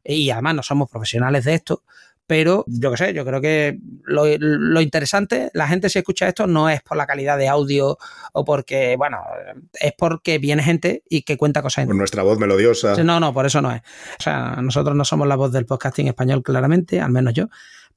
[0.06, 1.82] y además no somos profesionales de esto,
[2.26, 6.68] pero yo qué sé, yo creo que lo, interesante, la gente si escucha esto no
[6.68, 7.98] es por la calidad de audio
[8.32, 9.22] o porque, bueno,
[9.74, 11.86] es porque viene gente y que cuenta cosas.
[11.86, 13.02] Por nuestra voz melodiosa.
[13.04, 13.80] No, no, por eso no es.
[14.18, 17.48] O sea, nosotros no somos la voz del podcasting español claramente, al menos yo,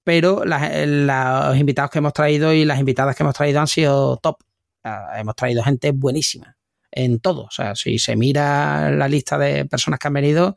[0.03, 4.38] pero los invitados que hemos traído y las invitadas que hemos traído han sido top.
[5.15, 6.55] hemos traído gente buenísima
[6.91, 7.43] en todo.
[7.43, 10.55] O sea, si se mira la lista de personas que han venido,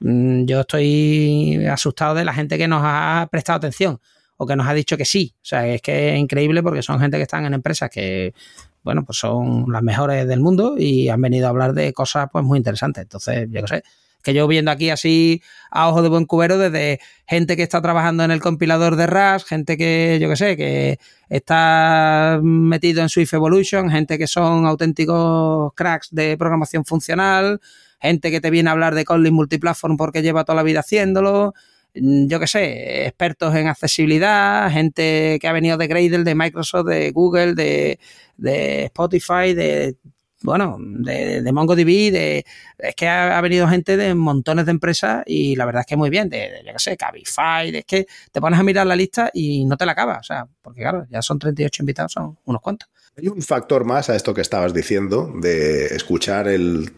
[0.00, 4.00] yo estoy asustado de la gente que nos ha prestado atención
[4.36, 5.34] o que nos ha dicho que sí.
[5.36, 8.32] O sea, es que es increíble porque son gente que están en empresas que,
[8.82, 12.44] bueno, pues son las mejores del mundo y han venido a hablar de cosas pues
[12.44, 13.02] muy interesantes.
[13.02, 13.82] Entonces, yo qué sé,
[14.22, 18.24] que yo viendo aquí así a ojo de buen cubero desde gente que está trabajando
[18.24, 23.34] en el compilador de RAS, gente que, yo qué sé, que está metido en Swift
[23.34, 27.60] Evolution, gente que son auténticos cracks de programación funcional,
[28.00, 31.54] gente que te viene a hablar de Kotlin multiplatform porque lleva toda la vida haciéndolo,
[31.94, 36.86] mm, yo qué sé, expertos en accesibilidad, gente que ha venido de Gradle, de Microsoft,
[36.88, 37.98] de Google, de,
[38.36, 39.96] de Spotify, de
[40.42, 42.44] bueno, de, de, MongoDB, de,
[42.78, 46.10] es que ha, venido gente de montones de empresas y la verdad es que muy
[46.10, 49.30] bien, de, de yo qué sé, Cabify, es que te pones a mirar la lista
[49.34, 52.62] y no te la acabas, o sea, porque claro, ya son 38 invitados, son unos
[52.62, 52.88] cuantos.
[53.18, 56.46] Hay un factor más a esto que estabas diciendo, de escuchar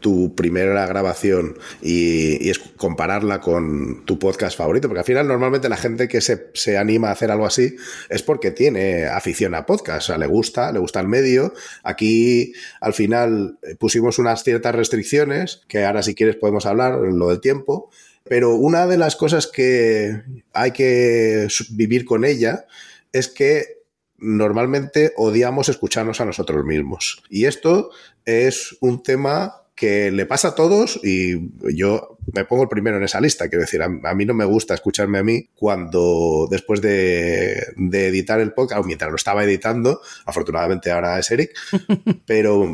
[0.00, 6.08] tu primera grabación y, compararla con tu podcast favorito, porque al final normalmente la gente
[6.08, 7.74] que se, se, anima a hacer algo así
[8.10, 11.54] es porque tiene afición a podcast, o sea, le gusta, le gusta el medio.
[11.84, 12.52] Aquí
[12.82, 17.40] al final eh, pusimos unas ciertas restricciones, que ahora si quieres podemos hablar, lo del
[17.40, 17.88] tiempo,
[18.24, 22.66] pero una de las cosas que hay que vivir con ella
[23.10, 23.79] es que
[24.20, 27.22] normalmente odiamos escucharnos a nosotros mismos.
[27.28, 27.90] Y esto
[28.24, 33.02] es un tema que le pasa a todos y yo me pongo el primero en
[33.02, 33.48] esa lista.
[33.48, 38.52] Quiero decir, a, mí no me gusta escucharme a mí cuando después de, editar el
[38.52, 41.52] podcast, o mientras lo estaba editando, afortunadamente ahora es Eric,
[42.26, 42.70] pero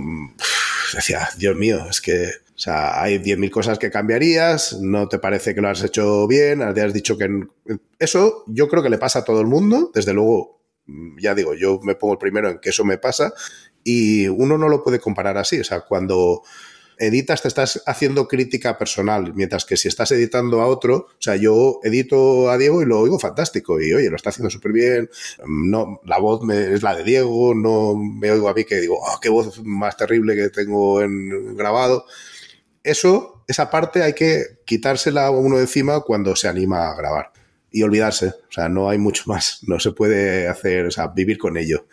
[0.95, 5.55] decía, Dios mío, es que o sea, hay 10.000 cosas que cambiarías, no te parece
[5.55, 7.29] que lo has hecho bien, has dicho que...
[7.99, 10.56] Eso yo creo que le pasa a todo el mundo, desde luego
[11.19, 13.33] ya digo, yo me pongo el primero en que eso me pasa
[13.85, 15.61] y uno no lo puede comparar así.
[15.61, 16.43] O sea, cuando
[16.99, 21.37] editas te estás haciendo crítica personal, mientras que si estás editando a otro, o sea,
[21.37, 25.11] yo edito a Diego y lo oigo fantástico y oye, lo está haciendo súper bien,
[25.45, 28.99] mm, no, la voz es la de Diego, no me oigo a mí que digo,
[28.99, 32.07] oh, qué voz más terrible que tengo en grabado.
[32.83, 37.33] Eso, esa parte hay que quitársela a uno encima cuando se anima a grabar
[37.71, 38.29] y olvidarse.
[38.29, 39.61] O sea, no hay mucho más.
[39.67, 41.87] No se puede hacer, o sea, vivir con ello.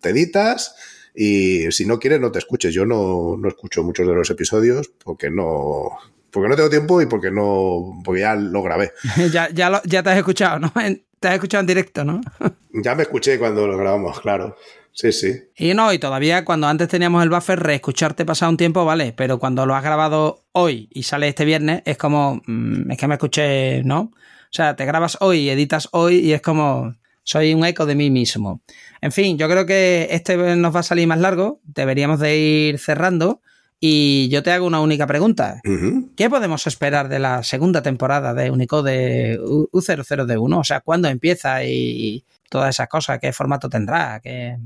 [0.00, 0.74] Te editas
[1.14, 2.74] y si no quieres no te escuches.
[2.74, 5.90] Yo no, no escucho muchos de los episodios porque no,
[6.30, 8.92] porque no tengo tiempo y porque no, porque ya lo grabé.
[9.32, 10.72] ya, ya, ya te has escuchado, ¿no?
[11.20, 12.20] Te has escuchado en directo, ¿no?
[12.72, 14.56] ya me escuché cuando lo grabamos, claro.
[14.92, 15.32] Sí, sí.
[15.56, 19.38] Y no, y todavía cuando antes teníamos el buffer, reescucharte pasado un tiempo, vale, pero
[19.38, 23.14] cuando lo has grabado hoy y sale este viernes, es como, mm, es que me
[23.14, 24.12] escuché, ¿no?
[24.50, 27.94] O sea, te grabas hoy y editas hoy y es como, soy un eco de
[27.94, 28.60] mí mismo.
[29.00, 32.78] En fin, yo creo que este nos va a salir más largo, deberíamos de ir
[32.78, 33.40] cerrando.
[33.80, 35.60] Y yo te hago una única pregunta.
[36.16, 40.58] ¿Qué podemos esperar de la segunda temporada de Unicode U- U00D1?
[40.58, 43.20] O sea, ¿cuándo empieza y todas esas cosas?
[43.20, 44.18] ¿Qué formato tendrá?
[44.20, 44.56] ¿Qué...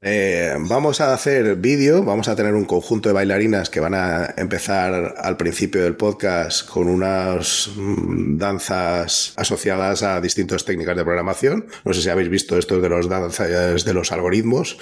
[0.00, 4.32] Eh, vamos a hacer vídeo, vamos a tener un conjunto de bailarinas que van a
[4.36, 11.66] empezar al principio del podcast con unas mm, danzas asociadas a distintas técnicas de programación.
[11.84, 14.78] No sé si habéis visto esto de los danzas de los algoritmos.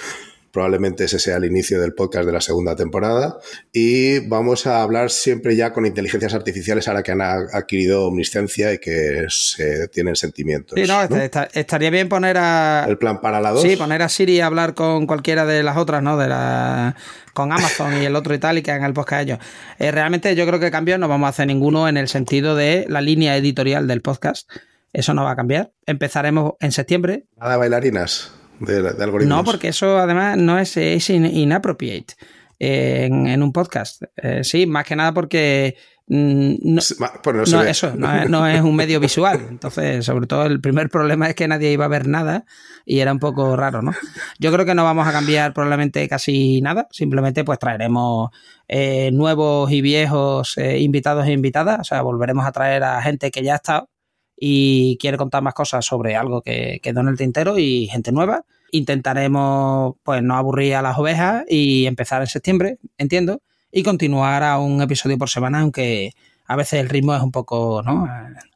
[0.51, 3.37] Probablemente ese sea el inicio del podcast de la segunda temporada.
[3.71, 8.73] Y vamos a hablar siempre ya con inteligencias artificiales ahora que han a- adquirido omniscencia
[8.73, 10.79] y que se tienen sentimientos.
[10.79, 12.85] Sí, no, esta- estaría bien poner a...
[12.87, 13.61] El plan para la 2.
[13.61, 16.17] Sí, poner a Siri a hablar con cualquiera de las otras, ¿no?
[16.17, 16.95] De la,
[17.33, 19.39] con Amazon y el otro y tal, y que hagan el podcast ellos.
[19.79, 22.85] Eh, realmente yo creo que cambios no vamos a hacer ninguno en el sentido de
[22.89, 24.49] la línea editorial del podcast.
[24.93, 25.71] Eso no va a cambiar.
[25.85, 27.25] Empezaremos en septiembre.
[27.35, 29.37] Nada bailarinas de, de algoritmos.
[29.37, 32.15] No, porque eso además no es, es in- inappropriate
[32.59, 34.03] eh, en, en un podcast.
[34.17, 35.75] Eh, sí, más que nada porque
[36.07, 36.81] mm, no,
[37.23, 39.45] Bueno, eso, no es, no es un medio visual.
[39.49, 42.45] Entonces, sobre todo, el primer problema es que nadie iba a ver nada
[42.85, 43.91] y era un poco raro, ¿no?
[44.39, 46.87] Yo creo que no vamos a cambiar probablemente casi nada.
[46.91, 48.31] Simplemente, pues traeremos
[48.67, 51.79] eh, nuevos y viejos eh, invitados e invitadas.
[51.81, 53.89] O sea, volveremos a traer a gente que ya ha estado
[54.37, 58.45] y quiere contar más cosas sobre algo que quedó en el tintero y gente nueva.
[58.71, 64.59] Intentaremos, pues, no aburrir a las ovejas y empezar en septiembre, entiendo, y continuar a
[64.59, 66.11] un episodio por semana, aunque
[66.47, 68.07] a veces el ritmo es un poco ¿no?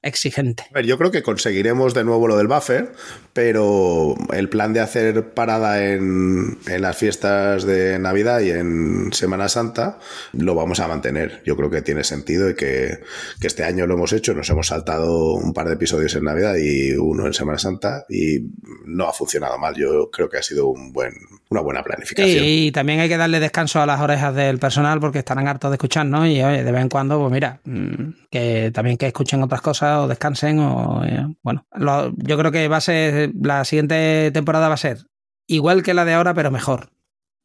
[0.02, 0.64] exigente.
[0.72, 2.94] A ver, yo creo que conseguiremos de nuevo lo del buffer,
[3.34, 9.50] pero el plan de hacer parada en, en las fiestas de Navidad y en Semana
[9.50, 10.00] Santa
[10.34, 11.42] lo vamos a mantener.
[11.46, 13.00] Yo creo que tiene sentido y que,
[13.40, 14.34] que este año lo hemos hecho.
[14.34, 18.40] Nos hemos saltado un par de episodios en Navidad y uno en Semana Santa y
[18.86, 19.76] no ha funcionado mal.
[19.76, 21.14] Yo creo que ha sido un buen,
[21.50, 22.44] una buena planificación.
[22.44, 25.72] Sí, y también hay que darle descanso a las orejas del personal porque estarán hartos
[25.72, 27.81] de escucharnos y oye, de vez en cuando, pues mira, mm,
[28.30, 32.68] que también que escuchen otras cosas o descansen o eh, bueno, lo- yo creo que
[32.68, 35.00] va a ser la siguiente temporada va a ser
[35.48, 36.90] igual que la de ahora, pero mejor.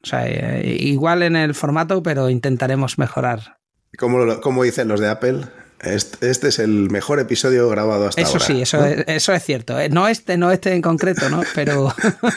[0.03, 3.57] O sea, eh, igual en el formato, pero intentaremos mejorar.
[3.99, 5.41] Como, como dicen los de Apple,
[5.80, 8.45] este, este es el mejor episodio grabado hasta Eso ahora.
[8.45, 8.84] sí, eso, ¿no?
[8.87, 9.80] es, eso es cierto.
[9.80, 9.89] eh.
[9.89, 11.43] No este, no este en concreto, ¿no?
[11.55, 11.93] Pero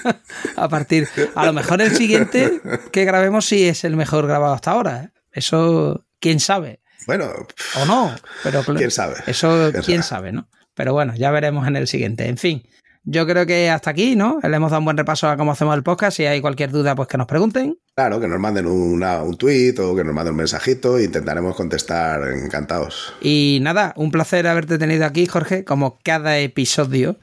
[0.56, 1.08] a partir.
[1.36, 5.12] A lo mejor el siguiente que grabemos sí es el mejor grabado hasta ahora.
[5.32, 6.82] Eso, quién sabe.
[7.08, 7.32] Bueno,
[7.82, 8.16] O no.
[8.44, 9.16] Pero quién sabe.
[9.28, 10.28] Eso, ¿Quién quién sabe?
[10.28, 10.50] sabe, ¿no?
[10.76, 12.28] Pero bueno, ya veremos en el siguiente.
[12.28, 12.64] En fin.
[13.06, 14.40] Yo creo que hasta aquí, ¿no?
[14.44, 16.18] Le hemos dado un buen repaso a cómo hacemos el podcast.
[16.18, 17.78] Si hay cualquier duda, pues que nos pregunten.
[17.96, 21.56] Claro, que nos manden una- un tweet o que nos manden un mensajito e intentaremos
[21.56, 23.14] contestar encantados.
[23.22, 27.18] Y nada, un placer haberte tenido aquí, Jorge, como cada episodio.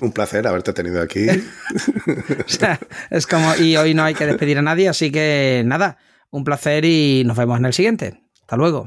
[0.00, 1.26] Un placer haberte tenido aquí.
[2.06, 5.98] O sea, es como, y hoy no hay que despedir a nadie, así que nada,
[6.30, 8.22] un placer y nos vemos en el siguiente.
[8.40, 8.86] Hasta luego.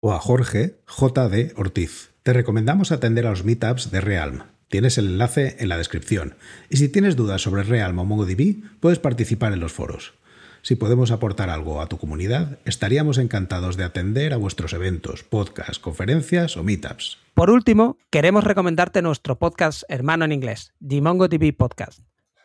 [0.00, 1.52] o a Jorge J.D.
[1.56, 2.10] Ortiz.
[2.22, 4.42] Te recomendamos atender a los meetups de Realm.
[4.68, 6.36] Tienes el enlace en la descripción.
[6.68, 10.14] Y si tienes dudas sobre Realm o MongoDB, puedes participar en los foros.
[10.62, 15.78] Si podemos aportar algo a tu comunidad, estaríamos encantados de atender a vuestros eventos, podcasts,
[15.78, 17.18] conferencias o meetups.
[17.34, 22.00] Por último, queremos recomendarte nuestro podcast hermano en inglés, The MongoDB Podcast,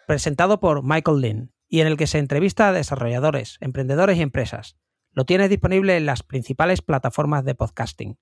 [0.08, 4.78] presentado por Michael Lynn y en el que se entrevista a desarrolladores, emprendedores y empresas.
[5.16, 8.20] Lo tienes disponible en las principales plataformas de podcasting.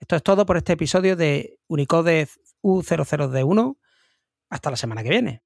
[0.00, 2.28] Esto es todo por este episodio de Unicode
[2.62, 3.76] U00D1.
[4.48, 5.42] Hasta la semana que viene.